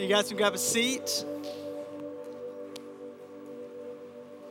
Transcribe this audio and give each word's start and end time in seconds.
You 0.00 0.08
guys 0.08 0.28
can 0.28 0.38
grab 0.38 0.54
a 0.54 0.58
seat. 0.58 1.26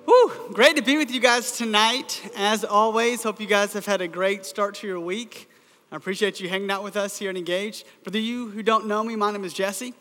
Whew, 0.05 0.31
great 0.53 0.75
to 0.75 0.83
be 0.83 0.95
with 0.95 1.09
you 1.09 1.19
guys 1.19 1.53
tonight. 1.53 2.21
As 2.37 2.63
always, 2.63 3.23
hope 3.23 3.41
you 3.41 3.47
guys 3.47 3.73
have 3.73 3.87
had 3.87 3.99
a 3.99 4.07
great 4.07 4.45
start 4.45 4.75
to 4.75 4.87
your 4.87 4.99
week. 4.99 5.49
I 5.91 5.95
appreciate 5.95 6.39
you 6.39 6.47
hanging 6.49 6.69
out 6.69 6.83
with 6.83 6.95
us 6.95 7.17
here 7.17 7.31
at 7.31 7.35
Engage. 7.35 7.83
For 8.03 8.11
the 8.11 8.21
you 8.21 8.51
who 8.51 8.61
don't 8.61 8.85
know 8.85 9.03
me, 9.03 9.15
my 9.15 9.31
name 9.31 9.43
is 9.43 9.51
Jesse. 9.55 9.95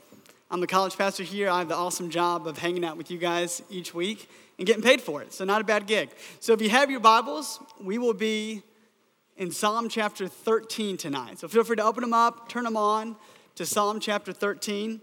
I'm 0.50 0.61
the 0.61 0.66
college 0.66 0.98
pastor 0.98 1.23
here. 1.23 1.49
I 1.49 1.61
have 1.61 1.69
the 1.69 1.77
awesome 1.77 2.11
job 2.11 2.46
of 2.46 2.59
hanging 2.59 2.85
out 2.85 2.99
with 2.99 3.11
you 3.11 3.17
guys 3.17 3.62
each 3.71 3.95
week 3.95 4.29
and 4.59 4.67
getting 4.67 4.83
paid 4.83 5.01
for 5.01 5.23
it. 5.23 5.33
So, 5.33 5.46
not 5.46 5.62
a 5.62 5.65
bad 5.65 5.87
gig. 5.87 6.11
So, 6.41 6.53
if 6.53 6.61
you 6.61 6.69
have 6.69 6.91
your 6.91 7.01
Bibles, 7.01 7.59
we 7.80 7.96
will 7.96 8.12
be 8.12 8.62
in 9.39 9.51
Psalm 9.51 9.89
chapter 9.89 10.29
13 10.29 10.99
tonight. 10.99 11.39
So, 11.39 11.49
feel 11.49 11.65
free 11.65 11.77
to 11.77 11.85
open 11.85 12.03
them 12.03 12.12
up, 12.12 12.51
turn 12.51 12.65
them 12.65 12.77
on 12.77 13.17
to 13.55 13.65
Psalm 13.65 13.99
chapter 13.99 14.35
13 14.35 15.00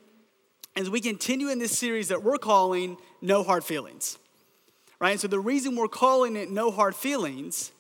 as 0.76 0.90
we 0.90 1.00
continue 1.00 1.50
in 1.50 1.60
this 1.60 1.78
series 1.78 2.10
that 2.10 2.24
we're 2.24 2.38
calling 2.38 2.98
No 3.22 3.44
Hard 3.44 3.64
Feelings. 3.64 4.18
Right? 5.00 5.12
And 5.12 5.20
So 5.20 5.28
the 5.28 5.40
reason 5.40 5.76
we're 5.76 5.88
calling 5.88 6.36
it 6.36 6.50
No 6.50 6.72
Hard 6.72 6.96
Feelings 6.96 7.72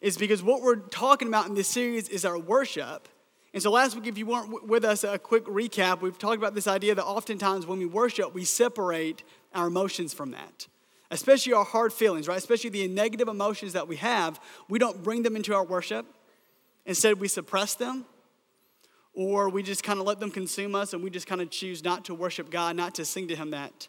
is 0.00 0.16
because 0.18 0.42
what 0.42 0.62
we're 0.62 0.76
talking 0.76 1.28
about 1.28 1.46
in 1.46 1.54
this 1.54 1.68
series 1.68 2.08
is 2.08 2.24
our 2.24 2.38
worship. 2.38 3.08
And 3.54 3.62
so 3.62 3.70
last 3.70 3.94
week, 3.94 4.06
if 4.06 4.18
you 4.18 4.26
weren't 4.26 4.68
with 4.68 4.84
us, 4.84 5.02
a 5.02 5.18
quick 5.18 5.44
recap, 5.46 6.02
we've 6.02 6.18
talked 6.18 6.36
about 6.36 6.54
this 6.54 6.66
idea 6.66 6.94
that 6.94 7.04
oftentimes 7.04 7.66
when 7.66 7.78
we 7.78 7.86
worship, 7.86 8.34
we 8.34 8.44
separate 8.44 9.22
our 9.54 9.68
emotions 9.68 10.12
from 10.12 10.32
that. 10.32 10.66
Especially 11.10 11.52
our 11.52 11.64
hard 11.64 11.92
feelings, 11.92 12.28
right? 12.28 12.36
Especially 12.36 12.68
the 12.68 12.86
negative 12.88 13.28
emotions 13.28 13.72
that 13.72 13.88
we 13.88 13.96
have, 13.96 14.40
we 14.68 14.78
don't 14.78 15.02
bring 15.02 15.22
them 15.22 15.36
into 15.36 15.54
our 15.54 15.64
worship. 15.64 16.04
Instead, 16.84 17.18
we 17.18 17.28
suppress 17.28 17.74
them 17.74 18.04
or 19.16 19.48
we 19.48 19.62
just 19.62 19.82
kind 19.82 19.98
of 19.98 20.06
let 20.06 20.20
them 20.20 20.30
consume 20.30 20.74
us 20.74 20.92
and 20.92 21.02
we 21.02 21.08
just 21.10 21.26
kind 21.26 21.40
of 21.40 21.50
choose 21.50 21.82
not 21.82 22.04
to 22.04 22.14
worship 22.14 22.50
God, 22.50 22.76
not 22.76 22.94
to 22.96 23.04
sing 23.04 23.26
to 23.28 23.34
Him 23.34 23.50
that 23.50 23.88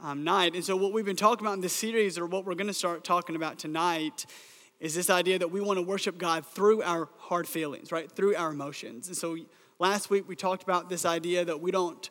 um, 0.00 0.22
night. 0.22 0.54
And 0.54 0.62
so, 0.62 0.76
what 0.76 0.92
we've 0.92 1.04
been 1.04 1.16
talking 1.16 1.44
about 1.46 1.54
in 1.54 1.62
this 1.62 1.72
series, 1.72 2.18
or 2.18 2.26
what 2.26 2.44
we're 2.44 2.54
going 2.54 2.68
to 2.68 2.74
start 2.74 3.02
talking 3.02 3.34
about 3.34 3.58
tonight, 3.58 4.26
is 4.78 4.94
this 4.94 5.08
idea 5.08 5.38
that 5.38 5.50
we 5.50 5.62
want 5.62 5.78
to 5.78 5.82
worship 5.82 6.18
God 6.18 6.44
through 6.46 6.82
our 6.82 7.08
hard 7.16 7.48
feelings, 7.48 7.90
right? 7.90 8.12
Through 8.12 8.36
our 8.36 8.50
emotions. 8.50 9.08
And 9.08 9.16
so, 9.16 9.36
last 9.78 10.10
week 10.10 10.28
we 10.28 10.36
talked 10.36 10.62
about 10.62 10.90
this 10.90 11.06
idea 11.06 11.44
that 11.46 11.60
we 11.60 11.70
don't 11.70 12.08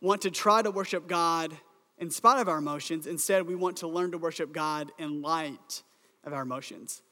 want 0.00 0.22
to 0.22 0.30
try 0.30 0.62
to 0.62 0.70
worship 0.70 1.06
God 1.06 1.54
in 1.98 2.10
spite 2.10 2.40
of 2.40 2.48
our 2.48 2.58
emotions. 2.58 3.06
Instead, 3.06 3.46
we 3.46 3.54
want 3.54 3.76
to 3.78 3.86
learn 3.86 4.10
to 4.12 4.18
worship 4.18 4.52
God 4.52 4.90
in 4.98 5.20
light 5.20 5.82
of 6.24 6.32
our 6.32 6.42
emotions. 6.42 7.02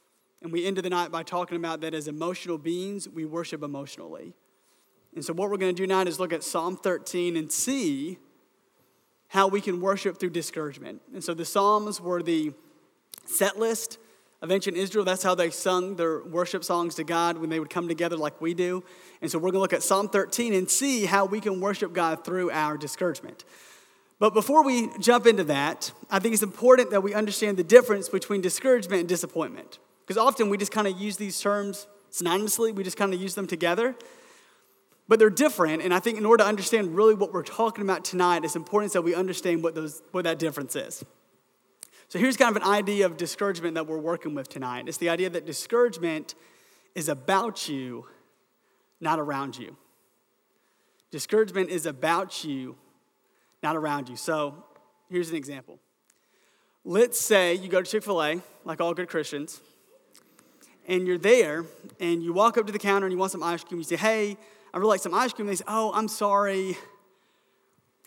And 0.41 0.51
we 0.51 0.67
ended 0.67 0.85
the 0.85 0.91
night 0.91 1.13
by 1.13 1.23
talking 1.23 1.57
about 1.57 1.83
that 1.83 1.95
as 1.95 2.09
emotional 2.09 2.59
beings, 2.59 3.07
we 3.07 3.27
worship 3.27 3.63
emotionally. 3.63 4.35
And 5.15 5.25
so, 5.25 5.33
what 5.33 5.51
we're 5.51 5.59
going 5.59 5.75
to 5.75 5.83
do 5.83 5.87
now 5.87 6.01
is 6.03 6.19
look 6.19 6.33
at 6.33 6.43
Psalm 6.43 6.77
13 6.77 7.37
and 7.37 7.53
see 7.53 8.19
how 9.29 9.47
we 9.47 9.61
can 9.61 9.81
worship 9.81 10.19
through 10.19 10.31
discouragement. 10.31 11.03
And 11.13 11.23
so, 11.23 11.35
the 11.35 11.45
Psalms 11.45 12.01
were 12.01 12.23
the 12.23 12.53
set 13.27 13.59
list 13.59 13.99
of 14.41 14.51
ancient 14.51 14.77
Israel. 14.77 15.05
That's 15.05 15.23
how 15.23 15.35
they 15.35 15.51
sung 15.51 15.97
their 15.97 16.23
worship 16.25 16.65
songs 16.65 16.95
to 16.95 17.05
God 17.05 17.37
when 17.37 17.51
they 17.51 17.61
would 17.61 17.71
come 17.71 17.89
together 17.89 18.17
like 18.17 18.41
we 18.41 18.55
do. 18.55 18.83
And 19.21 19.31
so, 19.31 19.39
we're 19.39 19.51
going 19.51 19.55
to 19.55 19.61
look 19.61 19.75
at 19.75 19.83
Psalm 19.83 20.09
13 20.09 20.55
and 20.55 20.71
see 20.71 21.05
how 21.05 21.27
we 21.27 21.41
can 21.41 21.61
worship 21.61 21.93
God 21.93 22.25
through 22.25 22.51
our 22.51 22.79
discouragement. 22.79 23.45
But 24.19 24.33
before 24.33 24.65
we 24.65 24.89
jump 24.99 25.27
into 25.27 25.45
that, 25.45 25.93
I 26.11 26.21
think 26.21 26.33
it's 26.33 26.43
important 26.43 26.91
that 26.93 27.03
we 27.03 27.13
understand 27.13 27.59
the 27.59 27.65
difference 27.65 28.09
between 28.09 28.41
discouragement 28.41 29.01
and 29.01 29.09
disappointment. 29.09 29.79
Because 30.07 30.17
often 30.17 30.49
we 30.49 30.57
just 30.57 30.73
kind 30.73 30.87
of 30.87 30.99
use 30.99 31.17
these 31.19 31.39
terms 31.39 31.87
synonymously, 32.11 32.75
we 32.75 32.83
just 32.83 32.97
kind 32.97 33.13
of 33.13 33.21
use 33.21 33.35
them 33.35 33.47
together 33.47 33.95
but 35.13 35.19
they're 35.19 35.29
different. 35.29 35.83
And 35.83 35.93
I 35.93 36.01
think 36.01 36.17
in 36.17 36.25
order 36.25 36.43
to 36.43 36.49
understand 36.49 36.97
really 36.97 37.15
what 37.15 37.35
we're 37.35 37.43
talking 37.43 37.85
about 37.85 38.03
tonight, 38.03 38.47
it's 38.47 38.57
important 38.57 38.95
that 38.95 39.03
we 39.03 39.15
understand 39.15 39.63
what, 39.63 39.75
those, 39.75 40.01
what 40.11 40.25
that 40.25 40.39
difference 40.39 40.75
is. 40.75 41.05
So 42.09 42.19
here's 42.19 42.39
kind 42.39 42.57
of 42.57 42.63
an 42.63 42.67
idea 42.67 43.05
of 43.05 43.19
discouragement 43.19 43.75
that 43.75 43.87
we're 43.87 43.99
working 43.99 44.35
with 44.35 44.49
tonight. 44.49 44.85
It's 44.89 44.97
the 44.97 45.11
idea 45.11 45.29
that 45.29 45.45
discouragement 45.45 46.35
is 46.95 47.11
about 47.11 47.69
you, 47.69 48.07
not 49.03 49.19
around 49.19 49.59
you. 49.59 49.77
Discouragement 51.11 51.69
is 51.69 51.85
about 51.85 52.43
you, 52.43 52.75
not 53.63 53.77
around 53.77 54.09
you. 54.09 54.17
So 54.17 54.65
here's 55.11 55.29
an 55.29 55.37
example. 55.37 55.79
Let's 56.87 57.21
say 57.21 57.53
you 57.53 57.69
go 57.69 57.83
to 57.83 57.91
Chick 57.91 58.03
fil 58.03 58.23
A, 58.23 58.41
like 58.65 58.81
all 58.81 58.95
good 58.95 59.11
Christians, 59.11 59.61
and 60.89 61.07
you're 61.07 61.19
there, 61.19 61.67
and 62.01 62.23
you 62.23 62.33
walk 62.33 62.57
up 62.57 62.65
to 62.65 62.73
the 62.73 62.79
counter 62.79 63.07
and 63.07 63.13
you 63.13 63.19
want 63.19 63.31
some 63.31 63.43
ice 63.43 63.63
cream. 63.63 63.79
You 63.79 63.85
say, 63.85 63.97
Hey, 63.97 64.39
I 64.73 64.79
really 64.79 64.91
like 64.91 65.01
some 65.01 65.15
ice 65.15 65.33
cream. 65.33 65.47
They 65.47 65.57
say, 65.57 65.65
Oh, 65.69 65.93
I'm 65.93 66.09
sorry. 66.09 66.77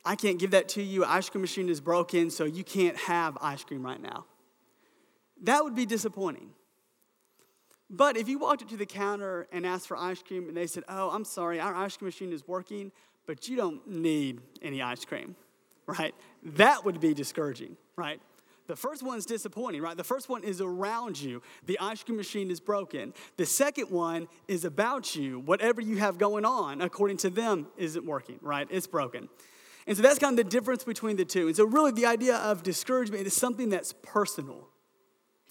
I 0.04 0.16
can't 0.16 0.38
give 0.38 0.52
that 0.52 0.70
to 0.70 0.84
you. 0.84 1.04
Ice 1.04 1.30
cream 1.30 1.42
machine 1.42 1.68
is 1.68 1.82
broken, 1.82 2.30
so 2.30 2.46
you 2.46 2.64
can't 2.64 2.96
have 2.96 3.38
ice 3.42 3.64
cream 3.64 3.84
right 3.84 4.02
now. 4.02 4.26
That 5.42 5.64
would 5.64 5.76
be 5.76 5.86
disappointing. 5.86 6.52
But 7.90 8.18
if 8.18 8.28
you 8.28 8.40
walked 8.40 8.64
up 8.64 8.70
to 8.70 8.78
the 8.78 8.86
counter 8.86 9.48
and 9.52 9.66
asked 9.66 9.88
for 9.88 9.98
ice 9.98 10.22
cream 10.22 10.48
and 10.48 10.58
they 10.58 10.68
said, 10.68 10.84
Oh, 10.88 11.10
I'm 11.10 11.26
sorry, 11.26 11.60
our 11.60 11.76
ice 11.76 11.98
cream 11.98 12.08
machine 12.08 12.34
is 12.34 12.48
working, 12.48 12.92
but 13.26 13.48
you 13.48 13.56
don't 13.58 13.88
need 13.88 14.42
any 14.62 14.82
ice 14.82 15.06
cream, 15.06 15.36
right? 15.88 16.14
That 16.44 16.86
would 16.86 17.00
be 17.00 17.14
discouraging, 17.14 17.78
right? 17.96 18.20
The 18.68 18.76
first 18.76 19.04
one's 19.04 19.26
disappointing, 19.26 19.82
right? 19.82 19.96
The 19.96 20.04
first 20.04 20.28
one 20.28 20.44
is 20.44 20.60
around 20.60 21.22
you. 21.22 21.42
The 21.66 21.78
ice 21.80 22.04
cream 22.04 22.18
machine 22.18 22.50
is 22.50 22.60
broken. 22.60 23.14
The 23.38 23.46
second 23.46 23.92
one 23.92 24.28
is 24.48 24.66
about 24.66 25.16
you. 25.16 25.40
Whatever 25.40 25.82
you 25.82 25.98
have 25.98 26.18
going 26.18 26.46
on, 26.46 26.82
according 26.82 27.18
to 27.18 27.30
them, 27.30 27.68
isn't 27.78 28.06
working, 28.06 28.40
right? 28.42 28.68
It's 28.72 28.88
broken. 28.88 29.30
And 29.88 29.96
so 29.96 30.02
that's 30.02 30.18
kind 30.18 30.38
of 30.38 30.44
the 30.44 30.50
difference 30.50 30.84
between 30.84 31.16
the 31.16 31.26
two. 31.26 31.48
And 31.48 31.56
so, 31.56 31.64
really, 31.66 31.92
the 31.92 32.08
idea 32.08 32.38
of 32.38 32.64
discouragement 32.64 33.28
is 33.28 33.36
something 33.36 33.70
that's 33.70 33.94
personal, 34.02 34.68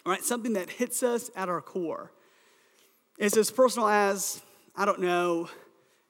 right? 0.04 0.22
Something 0.22 0.54
that 0.54 0.70
hits 0.70 1.04
us 1.04 1.30
at 1.36 1.48
our 1.48 1.60
core. 1.60 2.10
It's 3.16 3.36
as 3.36 3.52
personal 3.52 3.88
as, 3.88 4.42
I 4.74 4.84
don't 4.84 5.00
know, 5.00 5.48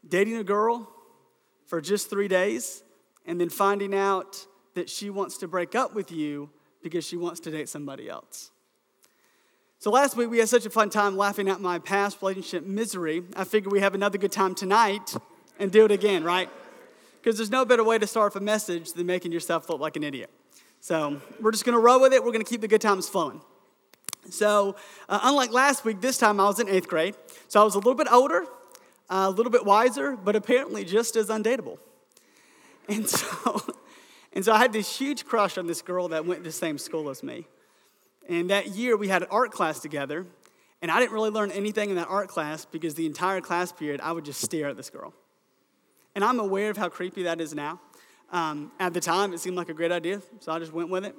dating 0.08 0.36
a 0.36 0.44
girl 0.44 0.88
for 1.66 1.82
just 1.82 2.08
three 2.08 2.28
days 2.28 2.82
and 3.26 3.38
then 3.38 3.50
finding 3.50 3.94
out 3.94 4.46
that 4.74 4.88
she 4.88 5.10
wants 5.10 5.36
to 5.38 5.48
break 5.48 5.74
up 5.74 5.94
with 5.94 6.10
you 6.10 6.48
because 6.84 7.04
she 7.04 7.16
wants 7.16 7.40
to 7.40 7.50
date 7.50 7.68
somebody 7.68 8.08
else. 8.08 8.52
So 9.78 9.90
last 9.90 10.16
week 10.16 10.30
we 10.30 10.38
had 10.38 10.48
such 10.48 10.66
a 10.66 10.70
fun 10.70 10.90
time 10.90 11.16
laughing 11.16 11.48
at 11.48 11.60
my 11.60 11.78
past 11.78 12.18
relationship 12.22 12.64
misery. 12.64 13.24
I 13.34 13.44
figure 13.44 13.70
we 13.70 13.80
have 13.80 13.94
another 13.94 14.18
good 14.18 14.30
time 14.30 14.54
tonight 14.54 15.16
and 15.58 15.72
do 15.72 15.84
it 15.86 15.90
again, 15.90 16.22
right? 16.22 16.48
Because 17.20 17.38
there's 17.38 17.50
no 17.50 17.64
better 17.64 17.82
way 17.82 17.98
to 17.98 18.06
start 18.06 18.32
off 18.32 18.36
a 18.36 18.44
message 18.44 18.92
than 18.92 19.06
making 19.06 19.32
yourself 19.32 19.68
look 19.68 19.80
like 19.80 19.96
an 19.96 20.04
idiot. 20.04 20.30
So 20.80 21.20
we're 21.40 21.52
just 21.52 21.64
going 21.64 21.74
to 21.74 21.80
roll 21.80 22.00
with 22.00 22.12
it. 22.12 22.22
We're 22.22 22.32
going 22.32 22.44
to 22.44 22.48
keep 22.48 22.60
the 22.60 22.68
good 22.68 22.82
times 22.82 23.08
flowing. 23.08 23.40
So, 24.30 24.76
uh, 25.08 25.20
unlike 25.22 25.52
last 25.52 25.84
week, 25.84 26.00
this 26.00 26.18
time 26.18 26.38
I 26.38 26.44
was 26.44 26.60
in 26.60 26.68
eighth 26.68 26.88
grade. 26.88 27.14
So 27.48 27.60
I 27.60 27.64
was 27.64 27.74
a 27.74 27.78
little 27.78 27.94
bit 27.94 28.08
older, 28.10 28.44
uh, 29.08 29.26
a 29.26 29.30
little 29.30 29.52
bit 29.52 29.64
wiser, 29.64 30.16
but 30.16 30.36
apparently 30.36 30.84
just 30.84 31.16
as 31.16 31.28
undateable. 31.28 31.78
And 32.88 33.08
so 33.18 33.60
and 34.34 34.44
so 34.44 34.52
I 34.52 34.58
had 34.58 34.72
this 34.72 34.98
huge 34.98 35.24
crush 35.24 35.56
on 35.56 35.66
this 35.66 35.80
girl 35.80 36.08
that 36.08 36.26
went 36.26 36.40
to 36.40 36.50
the 36.50 36.52
same 36.52 36.76
school 36.76 37.08
as 37.08 37.22
me. 37.22 37.46
And 38.28 38.50
that 38.50 38.68
year 38.68 38.96
we 38.96 39.08
had 39.08 39.22
an 39.22 39.28
art 39.30 39.52
class 39.52 39.80
together. 39.80 40.26
And 40.82 40.90
I 40.90 41.00
didn't 41.00 41.12
really 41.12 41.30
learn 41.30 41.50
anything 41.50 41.88
in 41.88 41.96
that 41.96 42.08
art 42.08 42.28
class 42.28 42.66
because 42.66 42.94
the 42.94 43.06
entire 43.06 43.40
class 43.40 43.72
period 43.72 44.00
I 44.02 44.12
would 44.12 44.24
just 44.24 44.42
stare 44.42 44.68
at 44.68 44.76
this 44.76 44.90
girl. 44.90 45.14
And 46.14 46.22
I'm 46.22 46.38
aware 46.38 46.68
of 46.68 46.76
how 46.76 46.88
creepy 46.88 47.22
that 47.22 47.40
is 47.40 47.54
now. 47.54 47.80
Um, 48.32 48.72
at 48.80 48.92
the 48.92 49.00
time, 49.00 49.32
it 49.32 49.40
seemed 49.40 49.56
like 49.56 49.68
a 49.68 49.74
great 49.74 49.92
idea, 49.92 50.20
so 50.40 50.52
I 50.52 50.58
just 50.58 50.72
went 50.72 50.90
with 50.90 51.04
it. 51.04 51.14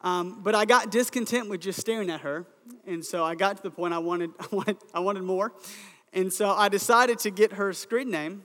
Um, 0.00 0.42
but 0.42 0.54
I 0.54 0.64
got 0.64 0.90
discontent 0.90 1.48
with 1.48 1.60
just 1.60 1.80
staring 1.80 2.10
at 2.10 2.22
her, 2.22 2.44
and 2.86 3.04
so 3.04 3.24
I 3.24 3.36
got 3.36 3.58
to 3.58 3.62
the 3.62 3.70
point 3.70 3.94
I 3.94 3.98
wanted, 3.98 4.30
I 4.40 4.46
wanted, 4.50 4.76
I 4.92 5.00
wanted 5.00 5.22
more. 5.22 5.52
And 6.12 6.32
so 6.32 6.50
I 6.50 6.68
decided 6.68 7.18
to 7.20 7.30
get 7.30 7.52
her 7.54 7.72
screen 7.72 8.10
name, 8.10 8.42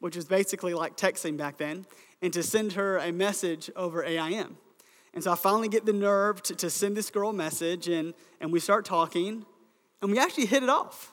which 0.00 0.16
was 0.16 0.24
basically 0.24 0.74
like 0.74 0.96
texting 0.96 1.36
back 1.36 1.58
then, 1.58 1.86
and 2.22 2.32
to 2.32 2.42
send 2.42 2.72
her 2.72 2.98
a 2.98 3.12
message 3.12 3.70
over 3.76 4.04
AIM. 4.04 4.56
And 5.14 5.24
so 5.24 5.32
I 5.32 5.34
finally 5.34 5.68
get 5.68 5.86
the 5.86 5.92
nerve 5.92 6.42
to, 6.44 6.54
to 6.56 6.70
send 6.70 6.96
this 6.96 7.10
girl 7.10 7.30
a 7.30 7.32
message, 7.32 7.88
and, 7.88 8.14
and 8.40 8.52
we 8.52 8.60
start 8.60 8.84
talking, 8.84 9.44
and 10.02 10.12
we 10.12 10.18
actually 10.18 10.46
hit 10.46 10.62
it 10.62 10.68
off. 10.68 11.12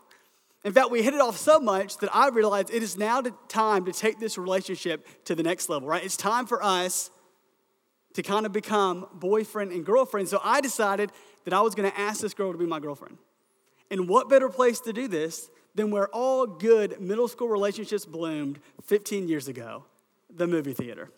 In 0.64 0.74
fact, 0.74 0.90
we 0.90 1.04
hit 1.04 1.14
it 1.14 1.22
off 1.22 1.38
so 1.38 1.60
much 1.60 1.98
that 1.98 2.10
I 2.14 2.30
realized 2.30 2.74
it 2.74 2.82
is 2.82 2.98
now 2.98 3.22
time 3.48 3.86
to 3.86 3.92
take 3.92 4.20
this 4.20 4.38
relationship 4.38 5.08
to 5.26 5.36
the 5.36 5.44
next 5.44 5.70
level, 5.70 5.88
right? 5.88 6.04
It's 6.04 6.18
time 6.18 6.48
for 6.48 6.64
us 6.64 7.12
to 8.14 8.24
kind 8.24 8.46
of 8.46 8.52
become 8.52 9.06
boyfriend 9.14 9.72
and 9.72 9.86
girlfriend. 9.86 10.28
So 10.28 10.40
I 10.44 10.62
decided 10.62 11.12
that 11.44 11.54
I 11.54 11.62
was 11.62 11.76
going 11.76 11.90
to 11.90 12.00
ask 12.00 12.22
this 12.22 12.34
girl 12.34 12.52
to 12.52 12.58
be 12.58 12.66
my 12.66 12.80
girlfriend. 12.80 13.18
And 13.92 14.10
what 14.10 14.28
better 14.30 14.50
place 14.50 14.80
to 14.82 14.94
do 14.94 15.08
this 15.08 15.50
than 15.76 15.92
where 15.92 16.08
all 16.08 16.48
good 16.48 17.00
middle 17.00 17.28
school 17.28 17.50
relationships 17.50 18.06
bloomed 18.06 18.60
15 18.84 19.28
years 19.28 19.48
ago 19.48 19.86
the 20.34 20.48
movie 20.48 20.74
theater. 20.74 21.12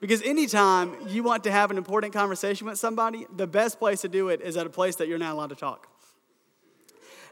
Because 0.00 0.22
anytime 0.22 0.96
you 1.08 1.22
want 1.22 1.44
to 1.44 1.50
have 1.50 1.70
an 1.70 1.76
important 1.76 2.14
conversation 2.14 2.66
with 2.66 2.78
somebody, 2.78 3.26
the 3.36 3.46
best 3.46 3.78
place 3.78 4.00
to 4.00 4.08
do 4.08 4.30
it 4.30 4.40
is 4.40 4.56
at 4.56 4.66
a 4.66 4.70
place 4.70 4.96
that 4.96 5.08
you're 5.08 5.18
not 5.18 5.34
allowed 5.34 5.50
to 5.50 5.56
talk. 5.56 5.88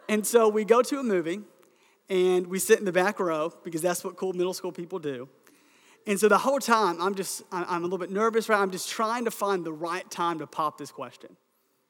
And 0.08 0.26
so 0.26 0.48
we 0.48 0.64
go 0.64 0.82
to 0.82 0.98
a 0.98 1.02
movie 1.02 1.40
and 2.10 2.46
we 2.46 2.58
sit 2.58 2.78
in 2.78 2.84
the 2.84 2.92
back 2.92 3.20
row 3.20 3.52
because 3.64 3.80
that's 3.80 4.04
what 4.04 4.16
cool 4.16 4.32
middle 4.32 4.54
school 4.54 4.72
people 4.72 4.98
do. 4.98 5.28
And 6.06 6.18
so 6.18 6.28
the 6.28 6.38
whole 6.38 6.58
time, 6.58 7.00
I'm 7.02 7.14
just, 7.14 7.42
I'm 7.52 7.82
a 7.82 7.84
little 7.84 7.98
bit 7.98 8.10
nervous, 8.10 8.48
right? 8.48 8.58
I'm 8.58 8.70
just 8.70 8.88
trying 8.88 9.24
to 9.26 9.30
find 9.30 9.64
the 9.64 9.72
right 9.72 10.08
time 10.10 10.38
to 10.38 10.46
pop 10.46 10.78
this 10.78 10.90
question, 10.90 11.36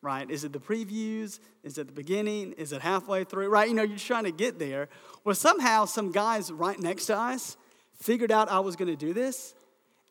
right? 0.02 0.30
Is 0.30 0.44
it 0.44 0.52
the 0.52 0.60
previews? 0.60 1.40
Is 1.62 1.78
it 1.78 1.88
the 1.88 1.92
beginning? 1.92 2.52
Is 2.52 2.72
it 2.72 2.80
halfway 2.82 3.24
through, 3.24 3.48
right? 3.48 3.68
You 3.68 3.74
know, 3.74 3.82
you're 3.82 3.98
trying 3.98 4.24
to 4.24 4.32
get 4.32 4.58
there. 4.58 4.88
Well, 5.24 5.34
somehow 5.34 5.84
some 5.84 6.12
guys 6.12 6.52
right 6.52 6.78
next 6.78 7.06
to 7.06 7.16
us 7.18 7.56
figured 8.00 8.30
out 8.30 8.48
I 8.48 8.60
was 8.60 8.76
going 8.76 8.90
to 8.90 8.96
do 8.96 9.12
this, 9.12 9.54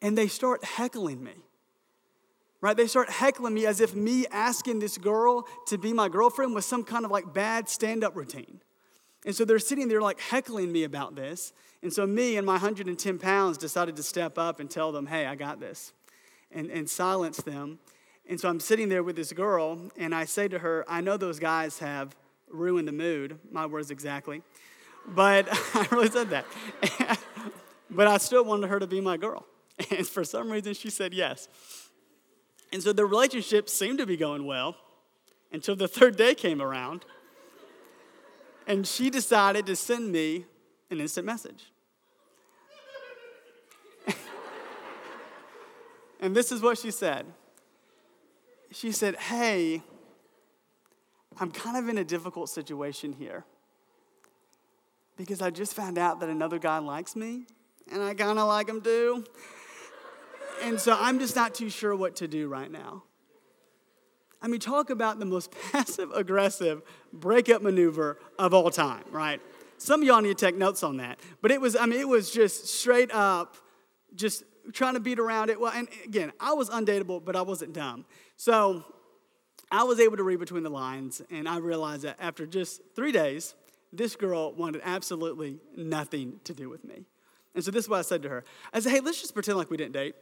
and 0.02 0.18
they 0.18 0.28
start 0.28 0.64
heckling 0.64 1.24
me. 1.24 1.34
Right? 2.60 2.76
They 2.76 2.88
start 2.88 3.10
heckling 3.10 3.54
me 3.54 3.68
as 3.68 3.82
if 3.82 3.94
me 3.96 4.26
asking 4.32 4.80
this 4.80 4.98
girl 4.98 5.48
to 5.68 5.78
be 5.78 5.94
my 5.94 6.10
girlfriend 6.10 6.56
was 6.56 6.66
some 6.66 6.84
kind 6.84 7.06
of 7.06 7.12
like 7.12 7.32
bad 7.32 7.70
stand 7.70 8.04
up 8.04 8.16
routine. 8.16 8.62
And 9.26 9.36
so 9.36 9.46
they're 9.46 9.60
sitting 9.60 9.88
there 9.88 10.02
like 10.02 10.20
heckling 10.20 10.72
me 10.72 10.84
about 10.84 11.16
this. 11.16 11.54
And 11.84 11.94
so 11.94 12.08
me 12.08 12.38
and 12.38 12.46
my 12.46 12.54
110 12.54 13.20
pounds 13.20 13.58
decided 13.58 13.96
to 13.98 14.04
step 14.04 14.38
up 14.38 14.60
and 14.60 14.70
tell 14.70 14.92
them, 14.92 15.06
hey, 15.06 15.26
I 15.26 15.36
got 15.36 15.60
this, 15.60 15.94
and, 16.52 16.72
and 16.72 16.90
silence 16.90 17.38
them. 17.38 17.80
And 18.30 18.40
so 18.40 18.50
I'm 18.50 18.60
sitting 18.60 18.90
there 18.90 19.04
with 19.04 19.16
this 19.16 19.32
girl, 19.32 19.80
and 19.98 20.14
I 20.14 20.26
say 20.26 20.50
to 20.50 20.60
her, 20.60 20.84
I 20.88 21.00
know 21.00 21.16
those 21.16 21.40
guys 21.40 21.80
have 21.80 22.16
ruined 22.50 22.88
the 22.88 22.92
mood, 22.92 23.40
my 23.52 23.66
words 23.66 23.90
exactly, 23.90 24.44
but 25.08 25.48
I 25.74 25.88
really 25.92 26.10
said 26.10 26.30
that. 26.32 26.46
but 27.90 28.08
I 28.08 28.18
still 28.18 28.44
wanted 28.44 28.70
her 28.70 28.80
to 28.80 28.88
be 28.88 29.02
my 29.02 29.18
girl. 29.18 29.46
And 29.92 30.08
for 30.08 30.24
some 30.24 30.52
reason, 30.52 30.74
she 30.74 30.90
said 30.90 31.14
yes. 31.14 31.48
And 32.74 32.82
so 32.82 32.94
the 32.94 33.06
relationship 33.06 33.70
seemed 33.70 34.00
to 34.00 34.08
be 34.08 34.18
going 34.18 34.46
well 34.48 34.76
until 35.52 35.76
the 35.76 35.88
third 35.88 36.18
day 36.18 36.34
came 36.34 36.62
around. 36.64 37.06
And 38.66 38.88
she 38.88 39.12
decided 39.12 39.68
to 39.68 39.76
send 39.76 40.12
me 40.12 40.46
an 40.90 41.00
instant 41.00 41.28
message. 41.28 41.72
and 46.20 46.36
this 46.36 46.52
is 46.52 46.62
what 46.62 46.80
she 46.80 46.90
said. 46.90 47.28
She 48.72 48.92
said, 48.92 49.16
Hey, 49.16 49.82
I'm 51.40 51.52
kind 51.52 51.78
of 51.78 51.88
in 51.90 51.98
a 51.98 52.04
difficult 52.04 52.50
situation 52.50 53.14
here 53.14 53.46
because 55.18 55.42
I 55.42 55.50
just 55.50 55.74
found 55.74 55.98
out 55.98 56.20
that 56.20 56.30
another 56.30 56.60
guy 56.60 56.80
likes 56.80 57.16
me 57.16 57.46
and 57.92 58.02
I 58.02 58.14
kind 58.14 58.40
of 58.40 58.48
like 58.48 58.70
him 58.70 58.82
too. 58.82 59.26
And 60.64 60.80
so 60.80 60.98
I'm 61.00 61.20
just 61.20 61.36
not 61.36 61.54
too 61.54 61.70
sure 61.70 61.96
what 61.96 62.16
to 62.18 62.28
do 62.28 62.48
right 62.48 62.72
now. 62.72 63.04
I 64.42 64.48
mean, 64.48 64.60
talk 64.60 64.90
about 64.90 65.20
the 65.20 65.26
most 65.26 65.54
passive 65.72 66.12
aggressive 66.12 66.82
breakup 67.14 67.62
maneuver 67.62 68.18
of 68.38 68.54
all 68.54 68.70
time, 68.70 69.04
right? 69.12 69.42
Some 69.78 70.02
of 70.02 70.08
y'all 70.08 70.22
need 70.22 70.38
to 70.38 70.46
take 70.46 70.56
notes 70.56 70.84
on 70.84 70.98
that. 70.98 71.20
But 71.42 71.52
it 71.52 71.62
was, 71.62 71.76
I 71.76 71.86
mean, 71.86 72.00
it 72.00 72.08
was 72.08 72.32
just 72.32 72.68
straight 72.68 73.12
up, 73.12 73.58
just 74.16 74.44
trying 74.74 74.94
to 74.96 75.00
beat 75.00 75.20
around 75.20 75.50
it. 75.50 75.60
Well, 75.60 75.72
and 75.74 75.88
again, 76.04 76.32
I 76.40 76.54
was 76.54 76.70
undateable, 76.70 77.24
but 77.24 77.36
I 77.36 77.42
wasn't 77.42 77.74
dumb. 77.74 78.06
So 78.36 78.84
I 79.72 79.84
was 79.84 80.00
able 80.00 80.18
to 80.18 80.24
read 80.24 80.40
between 80.40 80.64
the 80.64 80.70
lines, 80.70 81.22
and 81.30 81.48
I 81.48 81.58
realized 81.58 82.04
that 82.04 82.18
after 82.20 82.46
just 82.46 82.82
three 82.96 83.12
days, 83.12 83.56
this 83.92 84.16
girl 84.16 84.54
wanted 84.54 84.82
absolutely 84.84 85.60
nothing 85.76 86.40
to 86.44 86.54
do 86.54 86.70
with 86.70 86.84
me. 86.84 87.06
And 87.56 87.64
so 87.64 87.72
this 87.72 87.86
is 87.86 87.90
what 87.90 88.00
I 88.00 88.04
said 88.04 88.22
to 88.24 88.30
her. 88.30 88.44
I 88.74 88.80
said, 88.80 88.92
hey, 88.92 89.00
let's 89.00 89.20
just 89.20 89.34
pretend 89.34 89.58
like 89.58 89.70
we 89.70 89.78
didn't 89.78 89.94
date. 89.94 90.16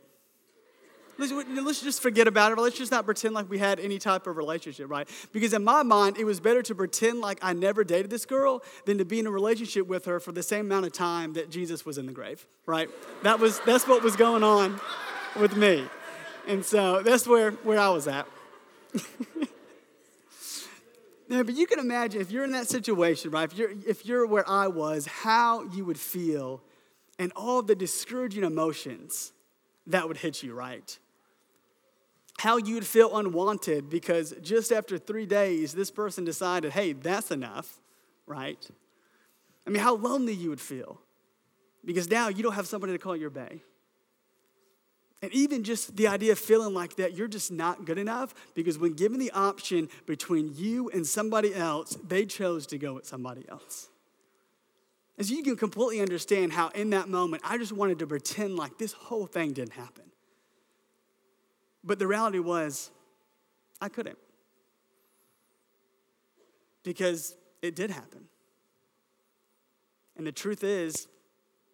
Let's, 1.17 1.31
let's 1.31 1.81
just 1.81 2.01
forget 2.01 2.27
about 2.27 2.51
it. 2.51 2.57
Let's 2.57 2.77
just 2.77 2.91
not 2.91 3.05
pretend 3.05 3.33
like 3.33 3.49
we 3.49 3.57
had 3.57 3.79
any 3.79 3.99
type 3.99 4.27
of 4.27 4.35
relationship, 4.35 4.89
right? 4.89 5.07
Because 5.31 5.53
in 5.53 5.63
my 5.63 5.81
mind, 5.83 6.17
it 6.17 6.25
was 6.25 6.39
better 6.39 6.61
to 6.63 6.75
pretend 6.75 7.21
like 7.21 7.39
I 7.41 7.53
never 7.53 7.83
dated 7.83 8.09
this 8.09 8.25
girl 8.25 8.61
than 8.85 8.97
to 8.97 9.05
be 9.05 9.19
in 9.19 9.27
a 9.27 9.31
relationship 9.31 9.87
with 9.87 10.05
her 10.05 10.19
for 10.19 10.31
the 10.33 10.43
same 10.43 10.65
amount 10.65 10.85
of 10.85 10.93
time 10.93 11.33
that 11.33 11.49
Jesus 11.49 11.85
was 11.85 11.97
in 11.97 12.05
the 12.05 12.11
grave, 12.11 12.45
right? 12.65 12.89
That 13.23 13.39
was, 13.39 13.59
that's 13.61 13.87
what 13.87 14.03
was 14.03 14.15
going 14.15 14.43
on 14.43 14.79
with 15.39 15.55
me. 15.55 15.87
And 16.47 16.65
so 16.65 17.01
that's 17.01 17.25
where, 17.27 17.51
where 17.51 17.79
I 17.79 17.89
was 17.89 18.07
at. 18.07 18.27
but 21.29 21.55
you 21.55 21.65
can 21.65 21.79
imagine 21.79 22.21
if 22.21 22.29
you're 22.31 22.43
in 22.43 22.51
that 22.51 22.67
situation, 22.67 23.31
right? 23.31 23.51
If 23.51 23.57
you're, 23.57 23.71
if 23.87 24.05
you're 24.05 24.27
where 24.27 24.47
I 24.47 24.67
was, 24.67 25.05
how 25.05 25.63
you 25.63 25.85
would 25.85 25.99
feel 25.99 26.61
and 27.17 27.31
all 27.35 27.61
the 27.61 27.75
discouraging 27.75 28.43
emotions 28.43 29.31
that 29.87 30.07
would 30.07 30.17
hit 30.17 30.43
you, 30.43 30.53
right? 30.53 30.97
How 32.37 32.57
you'd 32.57 32.85
feel 32.85 33.17
unwanted 33.17 33.89
because 33.89 34.33
just 34.41 34.71
after 34.71 34.97
three 34.97 35.25
days, 35.25 35.73
this 35.73 35.89
person 35.89 36.25
decided, 36.25 36.73
hey, 36.73 36.93
that's 36.93 37.31
enough, 37.31 37.79
right? 38.25 38.69
I 39.65 39.69
mean, 39.69 39.81
how 39.81 39.95
lonely 39.95 40.33
you 40.33 40.49
would 40.49 40.61
feel 40.61 40.99
because 41.83 42.09
now 42.09 42.27
you 42.27 42.43
don't 42.43 42.53
have 42.53 42.67
somebody 42.67 42.93
to 42.93 42.99
call 42.99 43.15
your 43.15 43.29
bay. 43.29 43.61
And 45.21 45.33
even 45.33 45.63
just 45.63 45.95
the 45.95 46.07
idea 46.07 46.33
of 46.33 46.39
feeling 46.39 46.73
like 46.73 46.97
that, 46.97 47.15
you're 47.15 47.27
just 47.27 47.51
not 47.51 47.85
good 47.85 47.97
enough 47.97 48.35
because 48.53 48.77
when 48.77 48.93
given 48.93 49.19
the 49.19 49.31
option 49.31 49.89
between 50.05 50.53
you 50.55 50.89
and 50.89 51.07
somebody 51.07 51.55
else, 51.55 51.97
they 52.07 52.25
chose 52.25 52.67
to 52.67 52.77
go 52.77 52.93
with 52.93 53.07
somebody 53.07 53.45
else. 53.49 53.89
As 55.17 55.31
you 55.31 55.41
can 55.41 55.55
completely 55.55 56.01
understand 56.01 56.51
how 56.51 56.67
in 56.69 56.89
that 56.89 57.07
moment, 57.07 57.41
I 57.45 57.57
just 57.57 57.71
wanted 57.71 57.99
to 57.99 58.07
pretend 58.07 58.57
like 58.57 58.77
this 58.77 58.91
whole 58.91 59.25
thing 59.25 59.53
didn't 59.53 59.73
happen. 59.73 60.03
But 61.85 61.99
the 61.99 62.07
reality 62.07 62.39
was, 62.39 62.89
I 63.79 63.89
couldn't. 63.89 64.17
Because 66.83 67.35
it 67.61 67.75
did 67.75 67.91
happen. 67.91 68.25
And 70.17 70.25
the 70.25 70.31
truth 70.31 70.63
is, 70.63 71.07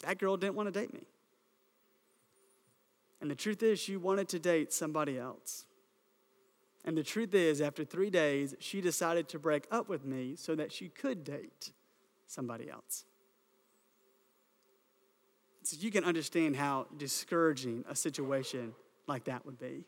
that 0.05 0.17
girl 0.17 0.35
didn't 0.35 0.55
want 0.55 0.71
to 0.71 0.77
date 0.77 0.93
me. 0.93 1.01
And 3.21 3.29
the 3.29 3.35
truth 3.35 3.63
is, 3.63 3.79
she 3.79 3.95
wanted 3.95 4.27
to 4.29 4.39
date 4.39 4.73
somebody 4.73 5.17
else. 5.17 5.65
And 6.83 6.97
the 6.97 7.03
truth 7.03 7.35
is, 7.35 7.61
after 7.61 7.85
three 7.85 8.09
days, 8.09 8.55
she 8.59 8.81
decided 8.81 9.29
to 9.29 9.39
break 9.39 9.67
up 9.69 9.87
with 9.87 10.03
me 10.03 10.35
so 10.35 10.55
that 10.55 10.71
she 10.71 10.89
could 10.89 11.23
date 11.23 11.71
somebody 12.25 12.69
else. 12.69 13.05
So 15.63 15.77
you 15.79 15.91
can 15.91 16.03
understand 16.03 16.55
how 16.55 16.87
discouraging 16.97 17.85
a 17.87 17.95
situation 17.95 18.73
like 19.07 19.25
that 19.25 19.45
would 19.45 19.59
be. 19.59 19.85